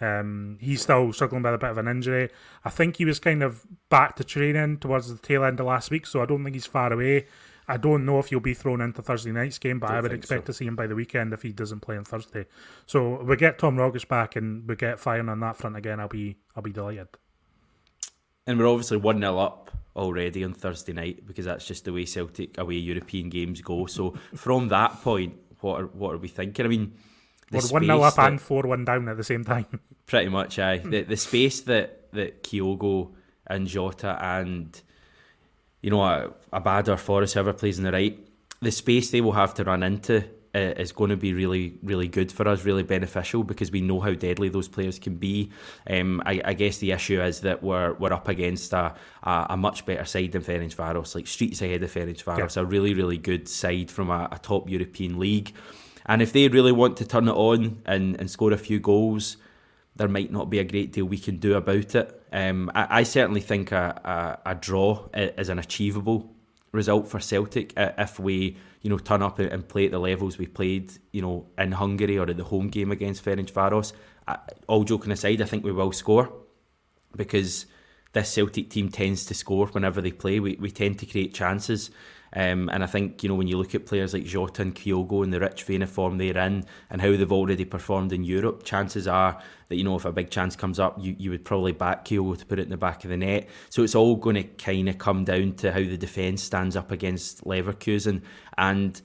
Um, 0.00 0.58
he's 0.60 0.82
still 0.82 1.12
struggling 1.12 1.42
with 1.42 1.54
a 1.54 1.58
bit 1.58 1.70
of 1.70 1.78
an 1.78 1.88
injury. 1.88 2.28
I 2.64 2.70
think 2.70 2.96
he 2.96 3.06
was 3.06 3.18
kind 3.18 3.42
of 3.42 3.62
back 3.88 4.16
to 4.16 4.24
training 4.24 4.78
towards 4.78 5.08
the 5.08 5.16
tail 5.16 5.44
end 5.44 5.60
of 5.60 5.66
last 5.66 5.90
week, 5.90 6.06
so 6.06 6.20
I 6.20 6.26
don't 6.26 6.44
think 6.44 6.54
he's 6.54 6.66
far 6.66 6.92
away. 6.92 7.26
I 7.66 7.76
don't 7.76 8.04
know 8.04 8.18
if 8.18 8.28
he'll 8.28 8.40
be 8.40 8.54
thrown 8.54 8.80
into 8.80 9.02
Thursday 9.02 9.32
night's 9.32 9.58
game, 9.58 9.78
but 9.78 9.90
I 9.90 10.00
would 10.00 10.12
expect 10.12 10.42
so. 10.42 10.46
to 10.46 10.52
see 10.52 10.66
him 10.66 10.76
by 10.76 10.86
the 10.86 10.94
weekend 10.94 11.32
if 11.32 11.42
he 11.42 11.52
doesn't 11.52 11.80
play 11.80 11.96
on 11.96 12.04
Thursday. 12.04 12.46
So 12.86 13.22
we 13.22 13.36
get 13.36 13.58
Tom 13.58 13.76
Rogic 13.76 14.06
back 14.08 14.36
and 14.36 14.68
we 14.68 14.76
get 14.76 15.00
firing 15.00 15.28
on 15.28 15.40
that 15.40 15.56
front 15.56 15.76
again. 15.76 16.00
I'll 16.00 16.08
be 16.08 16.36
I'll 16.54 16.62
be 16.62 16.72
delighted. 16.72 17.08
And 18.46 18.58
we're 18.58 18.68
obviously 18.68 18.98
one 18.98 19.20
0 19.20 19.38
up 19.38 19.70
already 19.96 20.44
on 20.44 20.52
Thursday 20.52 20.92
night 20.92 21.26
because 21.26 21.46
that's 21.46 21.66
just 21.66 21.84
the 21.84 21.92
way 21.92 22.04
Celtic 22.04 22.58
away 22.58 22.74
European 22.74 23.30
games 23.30 23.62
go. 23.62 23.86
So 23.86 24.14
from 24.34 24.68
that 24.68 25.02
point, 25.02 25.34
what 25.60 25.80
are 25.80 25.86
what 25.86 26.14
are 26.14 26.18
we 26.18 26.28
thinking? 26.28 26.66
I 26.66 26.68
mean, 26.68 26.94
we're 27.50 27.62
one 27.68 27.84
0 27.84 28.02
up 28.02 28.16
that, 28.16 28.28
and 28.28 28.40
four 28.40 28.62
one 28.64 28.84
down 28.84 29.08
at 29.08 29.16
the 29.16 29.24
same 29.24 29.44
time. 29.44 29.80
Pretty 30.06 30.28
much, 30.28 30.58
aye. 30.58 30.78
the 30.84 31.02
the 31.02 31.16
space 31.16 31.62
that 31.62 32.12
that 32.12 32.42
Kyogo 32.42 33.12
and 33.46 33.66
Jota 33.66 34.18
and 34.22 34.80
you 35.84 35.90
know, 35.90 36.32
Abada 36.50 36.94
or 36.94 36.96
Forrest, 36.96 37.34
whoever 37.34 37.52
plays 37.52 37.76
in 37.76 37.84
the 37.84 37.92
right, 37.92 38.18
the 38.62 38.72
space 38.72 39.10
they 39.10 39.20
will 39.20 39.32
have 39.32 39.52
to 39.52 39.64
run 39.64 39.82
into 39.82 40.24
uh, 40.54 40.72
is 40.78 40.92
going 40.92 41.10
to 41.10 41.16
be 41.16 41.34
really, 41.34 41.78
really 41.82 42.08
good 42.08 42.32
for 42.32 42.48
us, 42.48 42.64
really 42.64 42.82
beneficial 42.82 43.44
because 43.44 43.70
we 43.70 43.82
know 43.82 44.00
how 44.00 44.14
deadly 44.14 44.48
those 44.48 44.66
players 44.66 44.98
can 44.98 45.16
be. 45.16 45.50
Um, 45.86 46.22
I, 46.24 46.40
I, 46.42 46.54
guess 46.54 46.78
the 46.78 46.92
issue 46.92 47.20
is 47.20 47.40
that 47.40 47.62
we're 47.62 47.92
we're 47.94 48.14
up 48.14 48.28
against 48.28 48.72
a, 48.72 48.94
a, 49.24 49.46
a 49.50 49.56
much 49.58 49.84
better 49.84 50.06
side 50.06 50.32
than 50.32 50.40
Ferencvaros, 50.40 51.14
like 51.14 51.26
streets 51.26 51.60
ahead 51.60 51.82
of 51.82 51.92
Ferencvaros, 51.92 52.56
yeah. 52.56 52.62
a 52.62 52.64
really, 52.64 52.94
really 52.94 53.18
good 53.18 53.46
side 53.46 53.90
from 53.90 54.08
a, 54.08 54.26
a 54.32 54.38
top 54.38 54.70
European 54.70 55.18
league. 55.18 55.52
And 56.06 56.22
if 56.22 56.32
they 56.32 56.48
really 56.48 56.72
want 56.72 56.96
to 56.96 57.06
turn 57.06 57.28
it 57.28 57.32
on 57.32 57.82
and, 57.84 58.18
and 58.18 58.30
score 58.30 58.54
a 58.54 58.58
few 58.58 58.80
goals, 58.80 59.36
there 59.96 60.08
might 60.08 60.32
not 60.32 60.50
be 60.50 60.58
a 60.58 60.64
great 60.64 60.92
deal 60.92 61.04
we 61.04 61.18
can 61.18 61.36
do 61.36 61.54
about 61.54 61.94
it. 61.94 62.22
Um, 62.32 62.70
I, 62.74 63.00
I, 63.00 63.02
certainly 63.04 63.40
think 63.40 63.70
a, 63.70 64.40
a, 64.44 64.50
a, 64.50 64.54
draw 64.56 65.06
is 65.14 65.48
an 65.48 65.60
achievable 65.60 66.34
result 66.72 67.06
for 67.06 67.20
Celtic 67.20 67.72
if 67.76 68.18
we, 68.18 68.56
you 68.82 68.90
know, 68.90 68.98
turn 68.98 69.22
up 69.22 69.38
and 69.38 69.68
play 69.68 69.86
at 69.86 69.92
the 69.92 70.00
levels 70.00 70.36
we 70.36 70.46
played, 70.46 70.92
you 71.12 71.22
know, 71.22 71.46
in 71.56 71.72
Hungary 71.72 72.18
or 72.18 72.28
at 72.28 72.36
the 72.36 72.44
home 72.44 72.68
game 72.68 72.90
against 72.90 73.24
Ferencvaros. 73.24 73.92
All 74.66 74.82
joking 74.82 75.12
aside, 75.12 75.40
I 75.40 75.44
think 75.44 75.64
we 75.64 75.70
will 75.70 75.92
score 75.92 76.32
because 77.16 77.66
this 78.14 78.32
Celtic 78.32 78.70
team 78.70 78.88
tends 78.88 79.26
to 79.26 79.34
score 79.34 79.66
whenever 79.66 80.00
they 80.00 80.12
play. 80.12 80.40
We, 80.40 80.56
we 80.58 80.70
tend 80.70 80.98
to 81.00 81.06
create 81.06 81.34
chances. 81.34 81.90
Um, 82.36 82.68
and 82.72 82.82
I 82.82 82.86
think, 82.86 83.22
you 83.22 83.28
know, 83.28 83.36
when 83.36 83.46
you 83.46 83.56
look 83.56 83.76
at 83.76 83.86
players 83.86 84.12
like 84.12 84.24
Jota 84.24 84.62
and 84.62 84.74
Kyogo 84.74 85.22
and 85.22 85.32
the 85.32 85.38
rich 85.38 85.62
vein 85.62 85.82
of 85.82 85.90
form 85.90 86.18
they're 86.18 86.36
in 86.38 86.64
and 86.90 87.00
how 87.00 87.10
they've 87.10 87.30
already 87.30 87.64
performed 87.64 88.12
in 88.12 88.24
Europe, 88.24 88.64
chances 88.64 89.06
are 89.06 89.40
that, 89.68 89.76
you 89.76 89.84
know, 89.84 89.94
if 89.94 90.04
a 90.04 90.10
big 90.10 90.30
chance 90.30 90.56
comes 90.56 90.80
up, 90.80 90.96
you, 91.00 91.14
you 91.16 91.30
would 91.30 91.44
probably 91.44 91.72
back 91.72 92.04
Kyogo 92.04 92.36
to 92.36 92.46
put 92.46 92.58
it 92.58 92.64
in 92.64 92.70
the 92.70 92.76
back 92.76 93.04
of 93.04 93.10
the 93.10 93.16
net. 93.16 93.48
So 93.70 93.84
it's 93.84 93.94
all 93.94 94.16
going 94.16 94.36
to 94.36 94.42
kind 94.42 94.88
of 94.88 94.98
come 94.98 95.24
down 95.24 95.52
to 95.56 95.70
how 95.70 95.78
the 95.78 95.96
defence 95.96 96.42
stands 96.42 96.74
up 96.74 96.90
against 96.90 97.44
Leverkusen. 97.44 98.22
And 98.58 99.00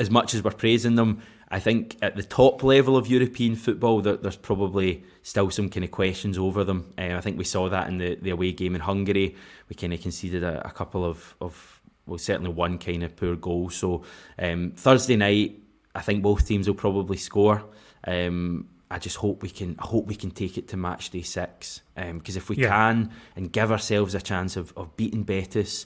as 0.00 0.10
much 0.10 0.34
as 0.34 0.42
we're 0.42 0.50
praising 0.50 0.96
them, 0.96 1.22
I 1.52 1.60
think 1.60 1.98
at 2.00 2.16
the 2.16 2.22
top 2.22 2.62
level 2.62 2.96
of 2.96 3.06
European 3.06 3.56
football, 3.56 4.00
there, 4.00 4.16
there's 4.16 4.36
probably 4.36 5.04
still 5.22 5.50
some 5.50 5.68
kind 5.68 5.84
of 5.84 5.90
questions 5.90 6.38
over 6.38 6.64
them. 6.64 6.94
Uh, 6.96 7.14
I 7.14 7.20
think 7.20 7.36
we 7.36 7.44
saw 7.44 7.68
that 7.68 7.88
in 7.88 7.98
the, 7.98 8.14
the 8.14 8.30
away 8.30 8.52
game 8.52 8.74
in 8.74 8.80
Hungary. 8.80 9.36
We 9.68 9.76
kind 9.76 9.92
of 9.92 10.00
conceded 10.00 10.42
a, 10.42 10.66
a 10.66 10.70
couple 10.70 11.04
of, 11.04 11.36
of 11.42 11.82
well, 12.06 12.16
certainly 12.16 12.50
one 12.50 12.78
kind 12.78 13.02
of 13.02 13.14
poor 13.16 13.36
goal. 13.36 13.68
So 13.68 14.02
um, 14.38 14.72
Thursday 14.74 15.16
night, 15.16 15.60
I 15.94 16.00
think 16.00 16.22
both 16.22 16.48
teams 16.48 16.66
will 16.66 16.74
probably 16.74 17.18
score. 17.18 17.62
Um, 18.06 18.68
I 18.90 18.98
just 18.98 19.16
hope 19.16 19.42
we 19.42 19.50
can. 19.50 19.76
I 19.78 19.86
hope 19.86 20.06
we 20.06 20.14
can 20.14 20.30
take 20.30 20.56
it 20.56 20.68
to 20.68 20.78
match 20.78 21.10
day 21.10 21.22
six. 21.22 21.82
Because 21.94 22.36
um, 22.36 22.40
if 22.40 22.48
we 22.48 22.56
yeah. 22.56 22.68
can 22.68 23.10
and 23.36 23.52
give 23.52 23.70
ourselves 23.70 24.14
a 24.14 24.22
chance 24.22 24.56
of, 24.56 24.72
of 24.74 24.96
beating 24.96 25.22
Betis, 25.22 25.84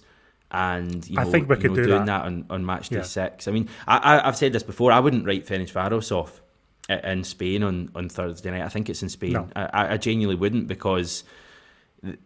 and 0.50 1.08
you 1.08 1.16
know, 1.16 1.22
I 1.22 1.24
think 1.24 1.48
we 1.48 1.56
could 1.56 1.72
know, 1.72 1.76
do 1.76 1.86
doing 1.86 2.04
that. 2.06 2.22
that, 2.22 2.26
on, 2.26 2.46
on 2.50 2.64
match 2.64 2.88
day 2.88 2.96
yeah. 2.96 3.02
six. 3.02 3.48
I 3.48 3.50
mean, 3.50 3.68
I, 3.86 4.20
have 4.24 4.36
said 4.36 4.52
this 4.52 4.62
before. 4.62 4.92
I 4.92 5.00
wouldn't 5.00 5.26
write 5.26 5.46
Ferencvaros 5.46 6.12
off 6.12 6.40
in 6.88 7.24
Spain 7.24 7.62
on, 7.62 7.90
on 7.94 8.08
Thursday 8.08 8.50
night. 8.50 8.62
I 8.62 8.68
think 8.68 8.88
it's 8.88 9.02
in 9.02 9.08
Spain. 9.08 9.32
No. 9.32 9.48
I, 9.56 9.94
I 9.94 9.96
genuinely 9.96 10.36
wouldn't 10.36 10.68
because 10.68 11.24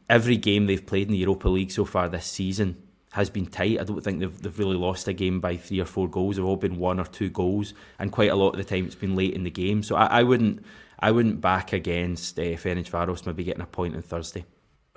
every 0.08 0.36
game 0.36 0.66
they've 0.66 0.84
played 0.84 1.06
in 1.06 1.12
the 1.12 1.18
Europa 1.18 1.48
League 1.48 1.70
so 1.70 1.84
far 1.84 2.08
this 2.08 2.26
season 2.26 2.82
has 3.12 3.30
been 3.30 3.46
tight. 3.46 3.80
I 3.80 3.84
don't 3.84 4.02
think 4.02 4.20
they've, 4.20 4.42
they've 4.42 4.58
really 4.58 4.76
lost 4.76 5.08
a 5.08 5.12
game 5.12 5.40
by 5.40 5.56
three 5.56 5.80
or 5.80 5.84
four 5.84 6.08
goals. 6.08 6.36
They've 6.36 6.44
all 6.44 6.56
been 6.56 6.76
one 6.76 7.00
or 7.00 7.06
two 7.06 7.30
goals, 7.30 7.74
and 7.98 8.12
quite 8.12 8.30
a 8.30 8.36
lot 8.36 8.50
of 8.50 8.58
the 8.58 8.64
time 8.64 8.86
it's 8.86 8.94
been 8.94 9.16
late 9.16 9.34
in 9.34 9.44
the 9.44 9.50
game. 9.50 9.82
So 9.82 9.96
I, 9.96 10.20
I 10.20 10.22
wouldn't 10.22 10.64
I 10.98 11.10
wouldn't 11.10 11.40
back 11.40 11.72
against 11.72 12.38
uh, 12.38 12.42
Ferencvaros 12.42 13.26
maybe 13.26 13.44
getting 13.44 13.62
a 13.62 13.66
point 13.66 13.96
on 13.96 14.02
Thursday. 14.02 14.44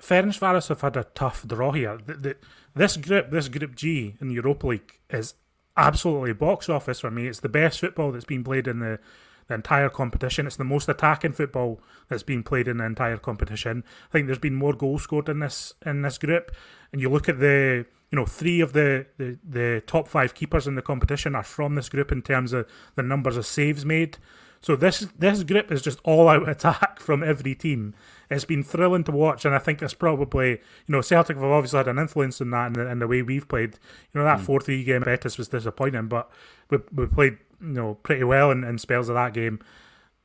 Ferencvaros 0.04 0.68
have 0.68 0.82
had 0.82 0.96
a 0.96 1.04
tough 1.14 1.46
draw 1.46 1.72
here. 1.72 1.98
The, 2.04 2.14
the, 2.14 2.36
this 2.74 2.96
group, 2.96 3.30
this 3.30 3.48
Group 3.48 3.74
G 3.74 4.16
in 4.20 4.28
the 4.28 4.34
Europa 4.34 4.66
League, 4.66 4.98
is 5.08 5.34
absolutely 5.76 6.34
box 6.34 6.68
office 6.68 7.00
for 7.00 7.10
me. 7.10 7.26
It's 7.26 7.40
the 7.40 7.48
best 7.48 7.80
football 7.80 8.12
that's 8.12 8.26
been 8.26 8.44
played 8.44 8.68
in 8.68 8.80
the, 8.80 8.98
the 9.46 9.54
entire 9.54 9.88
competition. 9.88 10.46
It's 10.46 10.56
the 10.56 10.64
most 10.64 10.88
attacking 10.88 11.32
football 11.32 11.80
that's 12.08 12.22
been 12.22 12.42
played 12.42 12.68
in 12.68 12.76
the 12.78 12.84
entire 12.84 13.16
competition. 13.16 13.82
I 14.08 14.12
think 14.12 14.26
there's 14.26 14.38
been 14.38 14.54
more 14.54 14.74
goals 14.74 15.04
scored 15.04 15.28
in 15.28 15.38
this 15.38 15.72
in 15.86 16.02
this 16.02 16.18
group. 16.18 16.54
And 16.92 17.00
you 17.00 17.08
look 17.08 17.28
at 17.28 17.40
the 17.40 17.86
you 18.10 18.16
know 18.16 18.26
three 18.26 18.60
of 18.60 18.74
the, 18.74 19.06
the, 19.16 19.38
the 19.42 19.82
top 19.86 20.06
five 20.06 20.34
keepers 20.34 20.66
in 20.66 20.74
the 20.74 20.82
competition 20.82 21.34
are 21.34 21.42
from 21.42 21.76
this 21.76 21.88
group 21.88 22.12
in 22.12 22.20
terms 22.20 22.52
of 22.52 22.68
the 22.94 23.02
numbers 23.02 23.38
of 23.38 23.46
saves 23.46 23.84
made. 23.84 24.18
So 24.60 24.76
this 24.76 25.06
this 25.18 25.42
group 25.42 25.70
is 25.70 25.82
just 25.82 26.00
all 26.04 26.28
out 26.28 26.48
attack 26.54 27.00
from 27.00 27.22
every 27.22 27.54
team. 27.54 27.94
It's 28.30 28.44
been 28.44 28.64
thrilling 28.64 29.04
to 29.04 29.12
watch, 29.12 29.44
and 29.44 29.54
I 29.54 29.58
think 29.58 29.82
it's 29.82 29.94
probably 29.94 30.50
you 30.50 30.58
know 30.88 31.00
Celtic 31.00 31.36
have 31.36 31.44
obviously 31.44 31.78
had 31.78 31.88
an 31.88 31.98
influence 31.98 32.40
in 32.40 32.50
that 32.50 32.66
and 32.68 32.76
the, 32.76 32.90
in 32.90 32.98
the 32.98 33.08
way 33.08 33.22
we've 33.22 33.48
played. 33.48 33.78
You 34.12 34.20
know 34.20 34.24
that 34.24 34.38
mm. 34.38 34.42
four 34.42 34.60
three 34.60 34.84
game 34.84 35.02
Betis 35.02 35.38
was 35.38 35.48
disappointing, 35.48 36.08
but 36.08 36.30
we, 36.70 36.78
we 36.94 37.06
played 37.06 37.38
you 37.60 37.68
know 37.68 37.94
pretty 38.02 38.24
well 38.24 38.50
in, 38.50 38.64
in 38.64 38.78
spells 38.78 39.08
of 39.08 39.14
that 39.14 39.34
game. 39.34 39.60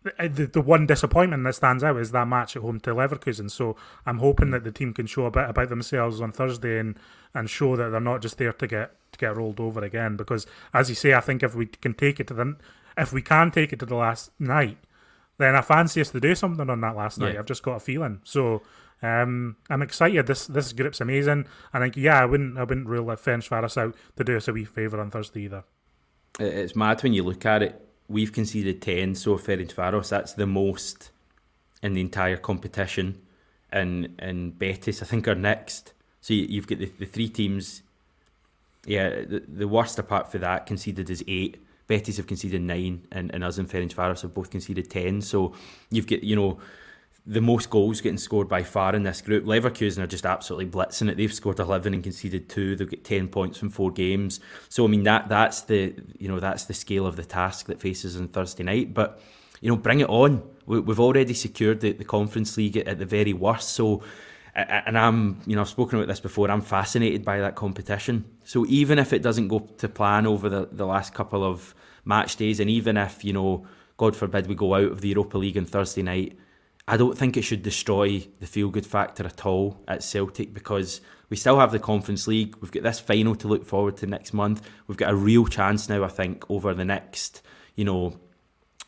The, 0.03 0.29
the, 0.29 0.45
the 0.47 0.61
one 0.61 0.85
disappointment 0.85 1.43
that 1.43 1.55
stands 1.55 1.83
out 1.83 1.97
is 1.97 2.11
that 2.11 2.27
match 2.27 2.55
at 2.55 2.61
home 2.61 2.79
to 2.81 2.95
Leverkusen. 2.95 3.51
So 3.51 3.75
I'm 4.05 4.19
hoping 4.19 4.51
that 4.51 4.63
the 4.63 4.71
team 4.71 4.93
can 4.93 5.07
show 5.07 5.25
a 5.25 5.31
bit 5.31 5.49
about 5.49 5.67
themselves 5.67 6.21
on 6.21 6.31
Thursday 6.31 6.79
and, 6.79 6.97
and 7.33 7.49
show 7.49 7.75
that 7.75 7.89
they're 7.89 7.99
not 7.99 8.21
just 8.21 8.37
there 8.37 8.53
to 8.53 8.67
get 8.67 8.93
to 9.11 9.19
get 9.19 9.35
rolled 9.35 9.59
over 9.59 9.83
again. 9.83 10.15
Because 10.15 10.47
as 10.73 10.87
you 10.89 10.95
say, 10.95 11.13
I 11.13 11.19
think 11.19 11.43
if 11.43 11.53
we 11.53 11.65
can 11.65 11.93
take 11.93 12.19
it 12.19 12.27
to 12.27 12.33
the 12.33 12.55
if 12.97 13.13
we 13.13 13.21
can 13.21 13.51
take 13.51 13.73
it 13.73 13.79
to 13.79 13.85
the 13.85 13.95
last 13.95 14.31
night, 14.39 14.77
then 15.39 15.55
I 15.55 15.61
fancy 15.61 16.01
us 16.01 16.11
to 16.11 16.19
do 16.19 16.35
something 16.35 16.69
on 16.69 16.81
that 16.81 16.95
last 16.95 17.17
night. 17.17 17.37
I've 17.37 17.45
just 17.45 17.63
got 17.63 17.77
a 17.77 17.79
feeling. 17.79 18.21
So 18.23 18.61
um, 19.01 19.55
I'm 19.69 19.81
excited. 19.81 20.27
This 20.27 20.47
this 20.47 20.73
group's 20.73 21.01
amazing. 21.01 21.47
I 21.73 21.79
think 21.79 21.95
yeah, 21.95 22.21
I 22.21 22.25
wouldn't 22.25 22.57
I 22.57 22.63
wouldn't 22.63 22.87
rule 22.87 23.05
like 23.05 23.19
Ferencvaros 23.19 23.77
out 23.77 23.95
to 24.17 24.23
do 24.23 24.37
us 24.37 24.47
a 24.47 24.53
wee 24.53 24.65
favour 24.65 24.99
on 24.99 25.09
Thursday 25.09 25.43
either. 25.43 25.63
It's 26.39 26.75
mad 26.75 27.01
when 27.01 27.13
you 27.13 27.23
look 27.23 27.45
at 27.45 27.63
it. 27.63 27.87
We've 28.07 28.31
conceded 28.31 28.81
ten, 28.81 29.15
so 29.15 29.37
Ferencvaros 29.37 30.09
that's 30.09 30.33
the 30.33 30.47
most 30.47 31.11
in 31.81 31.93
the 31.93 32.01
entire 32.01 32.37
competition. 32.37 33.21
And 33.71 34.15
and 34.19 34.57
Betis, 34.59 35.01
I 35.01 35.05
think, 35.05 35.27
are 35.27 35.35
next. 35.35 35.93
So 36.21 36.33
you, 36.33 36.59
have 36.59 36.67
got 36.67 36.79
the, 36.79 36.91
the 36.99 37.05
three 37.05 37.29
teams. 37.29 37.81
Yeah, 38.85 39.09
the, 39.09 39.43
the 39.47 39.67
worst 39.67 39.99
apart 39.99 40.31
for 40.31 40.37
that 40.39 40.65
conceded 40.65 41.09
is 41.09 41.23
eight. 41.27 41.63
Betis 41.89 42.17
have 42.17 42.27
conceded 42.27 42.61
nine, 42.61 43.07
and, 43.11 43.33
and 43.33 43.43
us 43.43 43.57
and 43.57 43.67
Ferencvaros 43.67 44.21
have 44.21 44.33
both 44.33 44.51
conceded 44.51 44.91
ten. 44.91 45.21
So 45.21 45.55
you've 45.89 46.05
got 46.05 46.23
you 46.23 46.35
know 46.35 46.59
the 47.25 47.41
most 47.41 47.71
goals 47.71 47.99
getting 47.99 48.19
scored 48.19 48.47
by 48.47 48.61
far 48.61 48.95
in 48.95 49.01
this 49.01 49.21
group. 49.21 49.43
Leverkusen 49.43 49.97
are 49.97 50.07
just 50.07 50.25
absolutely 50.25 50.67
blitzing 50.67 51.09
it. 51.09 51.17
They've 51.17 51.33
scored 51.33 51.59
eleven 51.59 51.95
and 51.95 52.03
conceded 52.03 52.47
two. 52.47 52.75
They've 52.75 52.89
got 52.89 53.03
ten 53.03 53.27
points 53.27 53.57
from 53.57 53.71
four 53.71 53.89
games. 53.89 54.39
So 54.69 54.85
I 54.85 54.87
mean 54.87 55.01
that 55.03 55.29
that's 55.29 55.61
the 55.61 55.95
you 56.19 56.27
know 56.27 56.39
that's 56.39 56.65
the 56.65 56.75
scale 56.75 57.07
of 57.07 57.15
the 57.15 57.25
task 57.25 57.65
that 57.65 57.81
faces 57.81 58.15
on 58.15 58.27
Thursday 58.27 58.63
night. 58.63 58.93
But 58.93 59.19
you 59.59 59.69
know 59.71 59.75
bring 59.75 59.99
it 59.99 60.09
on. 60.09 60.43
We, 60.67 60.77
have 60.77 60.99
already 60.99 61.33
secured 61.33 61.81
the, 61.81 61.93
the 61.93 62.05
Conference 62.05 62.55
League 62.55 62.77
at, 62.77 62.87
at 62.87 62.99
the 62.99 63.05
very 63.05 63.33
worst. 63.33 63.69
So 63.69 64.03
and 64.67 64.97
I'm, 64.97 65.41
you 65.45 65.55
know, 65.55 65.61
I've 65.61 65.69
spoken 65.69 65.97
about 65.97 66.07
this 66.07 66.19
before. 66.19 66.49
I'm 66.49 66.61
fascinated 66.61 67.23
by 67.23 67.39
that 67.39 67.55
competition. 67.55 68.25
So 68.43 68.65
even 68.67 68.99
if 68.99 69.13
it 69.13 69.21
doesn't 69.21 69.47
go 69.47 69.59
to 69.59 69.89
plan 69.89 70.25
over 70.27 70.49
the, 70.49 70.69
the 70.71 70.85
last 70.85 71.13
couple 71.13 71.43
of 71.43 71.75
match 72.05 72.35
days, 72.35 72.59
and 72.59 72.69
even 72.69 72.97
if 72.97 73.23
you 73.23 73.33
know, 73.33 73.67
God 73.97 74.15
forbid, 74.15 74.47
we 74.47 74.55
go 74.55 74.75
out 74.75 74.91
of 74.91 75.01
the 75.01 75.09
Europa 75.09 75.37
League 75.37 75.57
on 75.57 75.65
Thursday 75.65 76.01
night, 76.01 76.37
I 76.87 76.97
don't 76.97 77.17
think 77.17 77.37
it 77.37 77.43
should 77.43 77.61
destroy 77.61 78.27
the 78.39 78.47
feel 78.47 78.69
good 78.69 78.85
factor 78.85 79.25
at 79.25 79.45
all 79.45 79.79
at 79.87 80.03
Celtic 80.03 80.53
because 80.53 81.01
we 81.29 81.37
still 81.37 81.59
have 81.59 81.71
the 81.71 81.79
Conference 81.79 82.25
League. 82.25 82.55
We've 82.59 82.71
got 82.71 82.83
this 82.83 82.99
final 82.99 83.35
to 83.35 83.47
look 83.47 83.65
forward 83.65 83.97
to 83.97 84.07
next 84.07 84.33
month. 84.33 84.67
We've 84.87 84.97
got 84.97 85.11
a 85.11 85.15
real 85.15 85.45
chance 85.45 85.87
now, 85.87 86.03
I 86.03 86.07
think, 86.07 86.49
over 86.49 86.73
the 86.73 86.85
next, 86.85 87.43
you 87.75 87.85
know, 87.85 88.19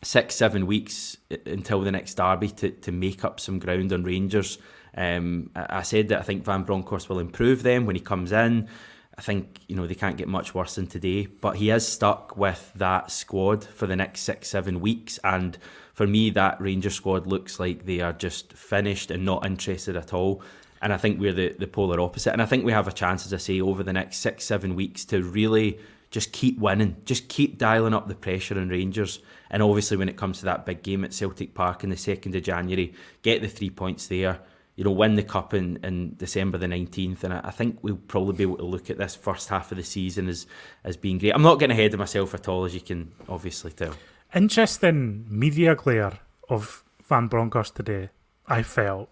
six, 0.02 0.34
seven 0.34 0.66
weeks 0.66 1.16
uh, 1.30 1.36
until 1.46 1.80
the 1.80 1.92
next 1.92 2.14
derby 2.14 2.48
to, 2.48 2.70
to 2.70 2.90
make 2.90 3.24
up 3.24 3.38
some 3.38 3.60
ground 3.60 3.92
on 3.92 4.02
Rangers. 4.02 4.58
Um, 4.96 5.50
I 5.54 5.82
said 5.82 6.08
that 6.08 6.18
I 6.18 6.22
think 6.22 6.44
Van 6.44 6.64
Bronckhorst 6.64 7.08
will 7.08 7.18
improve 7.18 7.62
them 7.62 7.86
when 7.86 7.96
he 7.96 8.02
comes 8.02 8.32
in. 8.32 8.68
I 9.16 9.20
think 9.20 9.60
you 9.68 9.76
know 9.76 9.86
they 9.86 9.94
can't 9.94 10.16
get 10.16 10.28
much 10.28 10.54
worse 10.54 10.74
than 10.74 10.86
today, 10.86 11.26
but 11.26 11.56
he 11.56 11.70
is 11.70 11.86
stuck 11.86 12.36
with 12.36 12.72
that 12.76 13.10
squad 13.10 13.64
for 13.64 13.86
the 13.86 13.96
next 13.96 14.22
six, 14.22 14.48
seven 14.48 14.80
weeks, 14.80 15.18
and 15.22 15.58
for 15.92 16.06
me, 16.06 16.30
that 16.30 16.60
Rangers 16.60 16.94
squad 16.94 17.26
looks 17.26 17.60
like 17.60 17.84
they 17.84 18.00
are 18.00 18.12
just 18.12 18.52
finished 18.54 19.10
and 19.10 19.24
not 19.24 19.44
interested 19.44 19.96
at 19.96 20.12
all. 20.14 20.42
And 20.80 20.92
I 20.92 20.96
think 20.96 21.20
we're 21.20 21.34
the, 21.34 21.50
the 21.50 21.66
polar 21.66 22.00
opposite. 22.00 22.32
And 22.32 22.42
I 22.42 22.46
think 22.46 22.64
we 22.64 22.72
have 22.72 22.88
a 22.88 22.92
chance, 22.92 23.24
as 23.26 23.32
I 23.32 23.36
say, 23.36 23.60
over 23.60 23.82
the 23.82 23.92
next 23.92 24.16
six, 24.16 24.44
seven 24.44 24.74
weeks 24.74 25.04
to 25.06 25.22
really 25.22 25.78
just 26.10 26.32
keep 26.32 26.58
winning, 26.58 26.96
just 27.04 27.28
keep 27.28 27.56
dialing 27.58 27.94
up 27.94 28.08
the 28.08 28.14
pressure 28.14 28.58
on 28.58 28.68
Rangers. 28.68 29.20
And 29.50 29.62
obviously, 29.62 29.96
when 29.96 30.08
it 30.08 30.16
comes 30.16 30.38
to 30.40 30.46
that 30.46 30.66
big 30.66 30.82
game 30.82 31.04
at 31.04 31.12
Celtic 31.12 31.54
Park 31.54 31.84
in 31.84 31.90
the 31.90 31.96
2nd 31.96 32.34
of 32.34 32.42
January, 32.42 32.94
get 33.22 33.42
the 33.42 33.48
three 33.48 33.70
points 33.70 34.06
there 34.06 34.40
you 34.76 34.84
know, 34.84 34.90
win 34.90 35.16
the 35.16 35.22
cup 35.22 35.52
in, 35.54 35.78
in 35.84 36.14
December 36.16 36.58
the 36.58 36.66
19th. 36.66 37.24
And 37.24 37.34
I, 37.34 37.40
I, 37.44 37.50
think 37.50 37.78
we'll 37.82 37.96
probably 37.96 38.34
be 38.34 38.42
able 38.44 38.56
to 38.56 38.64
look 38.64 38.88
at 38.90 38.98
this 38.98 39.14
first 39.14 39.48
half 39.48 39.70
of 39.70 39.76
the 39.76 39.84
season 39.84 40.28
as, 40.28 40.46
as 40.84 40.96
being 40.96 41.18
great. 41.18 41.34
I'm 41.34 41.42
not 41.42 41.58
getting 41.58 41.76
ahead 41.76 41.92
of 41.92 41.98
myself 41.98 42.34
at 42.34 42.48
all, 42.48 42.64
as 42.64 42.74
you 42.74 42.80
can 42.80 43.12
obviously 43.28 43.72
tell. 43.72 43.94
Interesting 44.34 45.26
media 45.28 45.74
glare 45.74 46.18
of 46.48 46.84
Van 47.02 47.28
Bronckhorst 47.28 47.76
today, 47.76 48.10
I 48.46 48.62
felt. 48.62 49.10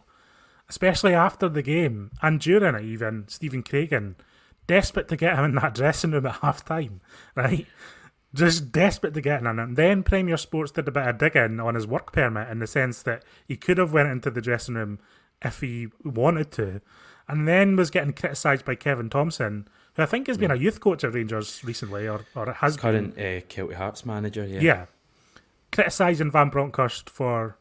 Especially 0.69 1.15
after 1.15 1.49
the 1.49 1.63
game 1.63 2.11
and 2.23 2.41
during 2.41 2.77
it, 2.77 2.85
even 2.85 3.25
Stephen 3.29 3.63
Craigan, 3.63 4.15
desperate 4.67 5.09
to 5.09 5.17
get 5.17 5.37
him 5.37 5.45
in 5.45 5.55
that 5.57 5.75
dressing 5.75 6.13
room 6.13 6.27
at 6.27 6.37
half 6.37 6.65
time, 6.65 7.01
right? 7.35 7.67
just 8.35 8.71
desperate 8.71 9.15
to 9.15 9.21
get 9.21 9.41
in. 9.41 9.47
And 9.47 9.77
then 9.77 10.03
Premier 10.03 10.37
Sports 10.37 10.73
did 10.73 10.89
a 10.89 10.93
bit 10.93 11.07
of 11.07 11.19
digging 11.19 11.61
on 11.61 11.75
his 11.75 11.87
work 11.87 12.13
permit 12.13 12.49
in 12.49 12.61
the 12.61 12.67
sense 12.67 13.03
that 13.03 13.25
he 13.47 13.57
could 13.57 13.79
have 13.79 13.93
went 13.93 14.09
into 14.09 14.31
the 14.31 14.41
dressing 14.41 14.75
room 14.75 14.99
if 15.43 15.61
he 15.61 15.89
wanted 16.05 16.51
to, 16.53 16.81
and 17.29 17.47
then 17.47 17.77
was 17.77 17.91
getting 17.91 18.13
criticised 18.13 18.65
by 18.65 18.75
Kevin 18.75 19.11
Thomson, 19.11 19.69
who 19.95 20.03
I 20.03 20.07
think 20.07 20.27
has 20.27 20.39
been 20.39 20.51
a 20.51 20.57
youth 20.57 20.81
coach 20.81 21.05
at 21.05 21.15
Rangers 21.15 21.63
recently, 21.65 22.09
or 22.09 22.25
or 22.35 22.53
has 22.53 22.77
current 22.77 23.17
been. 23.17 23.39
Uh, 23.39 23.41
Kelty 23.49 23.75
Hearts 23.75 24.05
manager. 24.05 24.47
Yeah, 24.47 24.61
yeah, 24.61 24.87
criticising 25.73 26.31
Van 26.31 26.51
Bronckhorst 26.51 27.09
for 27.09 27.57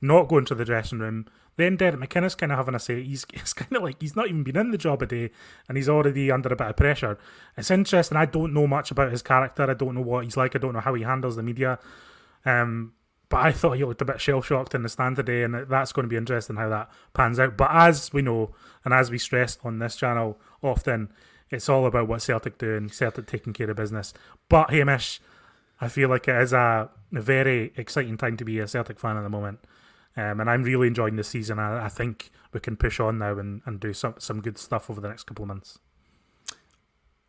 not 0.00 0.28
going 0.28 0.44
to 0.46 0.54
the 0.54 0.64
dressing 0.64 0.98
room. 0.98 1.26
Then 1.56 1.76
Derek 1.76 2.00
McInnes 2.00 2.38
kind 2.38 2.52
of 2.52 2.58
having 2.58 2.74
a 2.74 2.78
say. 2.78 3.02
He's, 3.02 3.26
he's 3.32 3.52
kind 3.52 3.76
of 3.76 3.82
like 3.82 4.00
he's 4.00 4.16
not 4.16 4.28
even 4.28 4.42
been 4.42 4.56
in 4.56 4.70
the 4.70 4.78
job 4.78 5.02
a 5.02 5.06
day, 5.06 5.30
and 5.68 5.76
he's 5.76 5.88
already 5.88 6.30
under 6.30 6.48
a 6.48 6.56
bit 6.56 6.68
of 6.68 6.76
pressure. 6.76 7.18
It's 7.56 7.70
interesting. 7.70 8.16
I 8.16 8.26
don't 8.26 8.54
know 8.54 8.66
much 8.66 8.90
about 8.90 9.12
his 9.12 9.22
character. 9.22 9.70
I 9.70 9.74
don't 9.74 9.94
know 9.94 10.00
what 10.00 10.24
he's 10.24 10.36
like. 10.36 10.56
I 10.56 10.58
don't 10.58 10.72
know 10.72 10.80
how 10.80 10.94
he 10.94 11.02
handles 11.02 11.36
the 11.36 11.42
media. 11.42 11.78
Um, 12.44 12.94
but 13.30 13.46
I 13.46 13.52
thought 13.52 13.76
he 13.76 13.84
looked 13.84 14.02
a 14.02 14.04
bit 14.04 14.20
shell 14.20 14.42
shocked 14.42 14.74
in 14.74 14.82
the 14.82 14.88
stand 14.88 15.16
today, 15.16 15.44
and 15.44 15.54
that's 15.68 15.92
going 15.92 16.04
to 16.04 16.10
be 16.10 16.16
interesting 16.16 16.56
how 16.56 16.68
that 16.68 16.90
pans 17.14 17.38
out. 17.38 17.56
But 17.56 17.70
as 17.72 18.12
we 18.12 18.22
know, 18.22 18.54
and 18.84 18.92
as 18.92 19.10
we 19.10 19.18
stress 19.18 19.56
on 19.62 19.78
this 19.78 19.94
channel 19.94 20.38
often, 20.62 21.12
it's 21.48 21.68
all 21.68 21.86
about 21.86 22.08
what 22.08 22.22
Celtic 22.22 22.58
do 22.58 22.76
and 22.76 22.92
Celtic 22.92 23.26
taking 23.26 23.52
care 23.52 23.70
of 23.70 23.76
business. 23.76 24.12
But 24.48 24.70
Hamish, 24.70 25.20
I 25.80 25.86
feel 25.86 26.08
like 26.08 26.26
it 26.26 26.42
is 26.42 26.52
a, 26.52 26.90
very 27.12 27.72
exciting 27.76 28.16
time 28.16 28.36
to 28.36 28.44
be 28.44 28.58
a 28.58 28.68
Celtic 28.68 28.98
fan 28.98 29.16
at 29.16 29.22
the 29.22 29.28
moment. 29.28 29.60
Um, 30.16 30.40
and 30.40 30.50
I'm 30.50 30.64
really 30.64 30.88
enjoying 30.88 31.14
the 31.14 31.24
season. 31.24 31.60
I, 31.60 31.86
I, 31.86 31.88
think 31.88 32.30
we 32.52 32.58
can 32.58 32.76
push 32.76 32.98
on 32.98 33.18
now 33.18 33.38
and, 33.38 33.62
and 33.64 33.78
do 33.78 33.92
some, 33.92 34.14
some 34.18 34.40
good 34.40 34.58
stuff 34.58 34.90
over 34.90 35.00
the 35.00 35.08
next 35.08 35.24
couple 35.24 35.44
of 35.44 35.48
months 35.48 35.78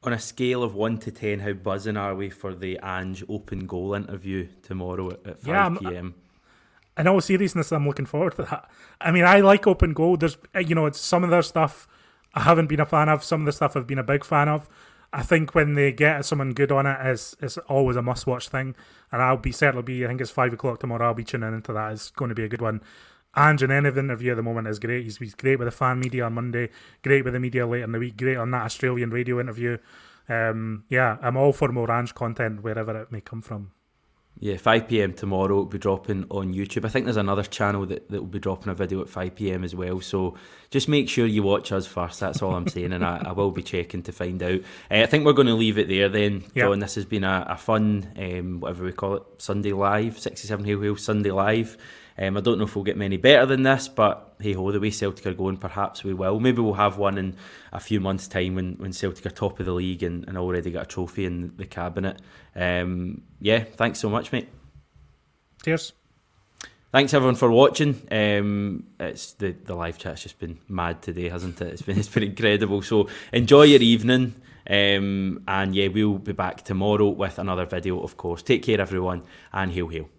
on 0.03 0.13
a 0.13 0.19
scale 0.19 0.63
of 0.63 0.73
one 0.73 0.97
to 0.99 1.11
ten, 1.11 1.39
how 1.39 1.53
buzzing 1.53 1.97
are 1.97 2.15
we 2.15 2.29
for 2.29 2.55
the 2.55 2.79
Ange 2.83 3.23
open 3.29 3.67
goal 3.67 3.93
interview 3.93 4.47
tomorrow 4.63 5.11
at, 5.11 5.27
at 5.27 5.41
five 5.41 5.77
yeah, 5.81 5.89
pm? 5.89 6.15
In 6.97 7.07
all 7.07 7.21
seriousness, 7.21 7.71
I'm 7.71 7.87
looking 7.87 8.05
forward 8.05 8.35
to 8.35 8.43
that. 8.43 8.69
I 8.99 9.11
mean, 9.11 9.23
I 9.23 9.39
like 9.39 9.67
open 9.67 9.93
goal. 9.93 10.17
There's, 10.17 10.37
uh, 10.55 10.59
you 10.59 10.75
know, 10.75 10.87
it's 10.87 10.99
some 10.99 11.23
of 11.23 11.29
their 11.29 11.41
stuff 11.41 11.87
I 12.33 12.41
haven't 12.41 12.67
been 12.67 12.79
a 12.79 12.85
fan 12.85 13.09
of. 13.09 13.23
Some 13.23 13.41
of 13.41 13.45
the 13.45 13.51
stuff 13.51 13.77
I've 13.77 13.87
been 13.87 13.99
a 13.99 14.03
big 14.03 14.25
fan 14.25 14.49
of. 14.49 14.67
I 15.13 15.23
think 15.23 15.53
when 15.53 15.73
they 15.73 15.91
get 15.91 16.25
someone 16.25 16.53
good 16.53 16.71
on 16.71 16.85
it, 16.85 16.97
it's, 17.01 17.35
it's 17.41 17.57
always 17.57 17.95
a 17.95 18.01
must 18.01 18.25
watch 18.25 18.49
thing. 18.49 18.75
And 19.11 19.21
I'll 19.21 19.37
be 19.37 19.51
certainly 19.51 19.83
be. 19.83 20.03
I 20.03 20.07
think 20.07 20.21
it's 20.21 20.31
five 20.31 20.53
o'clock 20.53 20.79
tomorrow. 20.79 21.07
I'll 21.07 21.13
be 21.13 21.23
tuning 21.23 21.53
into 21.53 21.73
that. 21.73 21.93
It's 21.93 22.11
going 22.11 22.29
to 22.29 22.35
be 22.35 22.43
a 22.43 22.49
good 22.49 22.61
one. 22.61 22.81
Ange 23.35 23.63
in 23.63 23.71
any 23.71 23.87
interview 23.87 24.31
at 24.31 24.35
the 24.35 24.43
moment 24.43 24.67
is 24.67 24.79
great. 24.79 25.03
He's, 25.03 25.17
he's 25.17 25.35
great 25.35 25.57
with 25.57 25.67
the 25.67 25.71
fan 25.71 25.99
media 25.99 26.25
on 26.25 26.33
Monday, 26.33 26.69
great 27.03 27.23
with 27.23 27.33
the 27.33 27.39
media 27.39 27.65
later 27.65 27.85
in 27.85 27.91
the 27.91 27.99
week, 27.99 28.17
great 28.17 28.37
on 28.37 28.51
that 28.51 28.63
Australian 28.63 29.09
radio 29.09 29.39
interview. 29.39 29.77
Um, 30.27 30.83
yeah, 30.89 31.17
I'm 31.21 31.37
all 31.37 31.53
for 31.53 31.71
more 31.71 31.91
Ange 31.91 32.13
content 32.13 32.63
wherever 32.63 32.99
it 33.01 33.11
may 33.11 33.21
come 33.21 33.41
from. 33.41 33.71
Yeah, 34.39 34.57
5 34.57 34.87
pm 34.87 35.13
tomorrow 35.13 35.57
will 35.57 35.65
be 35.65 35.77
dropping 35.77 36.25
on 36.29 36.53
YouTube. 36.53 36.83
I 36.83 36.89
think 36.89 37.05
there's 37.05 37.17
another 37.17 37.43
channel 37.43 37.85
that, 37.85 38.09
that 38.09 38.21
will 38.21 38.27
be 38.27 38.39
dropping 38.39 38.71
a 38.71 38.73
video 38.73 39.01
at 39.01 39.09
5 39.09 39.35
pm 39.35 39.63
as 39.63 39.75
well. 39.75 40.01
So 40.01 40.35
just 40.71 40.87
make 40.87 41.09
sure 41.09 41.27
you 41.27 41.43
watch 41.43 41.71
us 41.71 41.85
first. 41.85 42.19
That's 42.19 42.41
all 42.41 42.55
I'm 42.55 42.67
saying. 42.67 42.91
and 42.93 43.05
I, 43.05 43.21
I, 43.25 43.31
will 43.33 43.51
be 43.51 43.61
checking 43.61 44.01
to 44.03 44.11
find 44.11 44.41
out. 44.41 44.61
Uh, 44.89 45.01
I 45.01 45.05
think 45.05 45.25
we're 45.25 45.33
going 45.33 45.47
to 45.47 45.53
leave 45.53 45.77
it 45.77 45.89
there 45.89 46.09
then, 46.09 46.41
yep. 46.55 46.67
John. 46.67 46.79
This 46.79 46.95
has 46.95 47.05
been 47.05 47.23
a, 47.23 47.45
a 47.49 47.57
fun, 47.57 48.11
um, 48.17 48.61
whatever 48.61 48.83
we 48.83 48.93
call 48.93 49.15
it, 49.17 49.23
Sunday 49.37 49.73
Live, 49.73 50.17
67 50.17 50.65
Hail 50.65 50.81
Hail 50.81 50.95
Sunday 50.95 51.31
Live. 51.31 51.77
Um, 52.17 52.37
I 52.37 52.41
don't 52.41 52.57
know 52.57 52.65
if 52.65 52.75
we'll 52.75 52.83
get 52.83 52.97
many 52.97 53.17
better 53.17 53.45
than 53.45 53.63
this, 53.63 53.87
but 53.87 54.35
hey 54.39 54.53
ho, 54.53 54.71
the 54.71 54.79
way 54.79 54.91
Celtic 54.91 55.25
are 55.25 55.33
going, 55.33 55.57
perhaps 55.57 56.03
we 56.03 56.13
will. 56.13 56.39
Maybe 56.39 56.61
we'll 56.61 56.73
have 56.73 56.97
one 56.97 57.17
in 57.17 57.35
a 57.71 57.79
few 57.79 57.99
months' 57.99 58.27
time 58.27 58.55
when, 58.55 58.73
when 58.73 58.93
Celtic 58.93 59.25
are 59.25 59.29
top 59.29 59.59
of 59.59 59.65
the 59.65 59.73
league 59.73 60.03
and, 60.03 60.27
and 60.27 60.37
already 60.37 60.71
got 60.71 60.83
a 60.83 60.87
trophy 60.87 61.25
in 61.25 61.53
the 61.57 61.65
cabinet. 61.65 62.21
Um, 62.55 63.21
yeah, 63.39 63.63
thanks 63.63 63.99
so 63.99 64.09
much, 64.09 64.31
mate. 64.31 64.49
Cheers. 65.63 65.93
Thanks 66.91 67.13
everyone 67.13 67.35
for 67.35 67.49
watching. 67.49 68.01
Um, 68.11 68.87
it's 68.99 69.33
the 69.33 69.51
the 69.51 69.75
live 69.75 69.97
chat's 69.97 70.23
just 70.23 70.39
been 70.39 70.59
mad 70.67 71.01
today, 71.01 71.29
hasn't 71.29 71.61
it? 71.61 71.67
It's 71.73 71.81
been 71.81 71.97
it's 71.99 72.09
been 72.09 72.23
incredible. 72.23 72.81
So 72.81 73.07
enjoy 73.31 73.63
your 73.63 73.81
evening. 73.81 74.35
Um, 74.69 75.43
and 75.47 75.73
yeah, 75.73 75.87
we'll 75.87 76.19
be 76.19 76.33
back 76.33 76.63
tomorrow 76.63 77.09
with 77.09 77.39
another 77.39 77.65
video, 77.65 78.01
of 78.01 78.17
course. 78.17 78.43
Take 78.43 78.63
care, 78.63 78.79
everyone, 78.79 79.23
and 79.51 79.71
hail, 79.71 79.87
hail. 79.87 80.09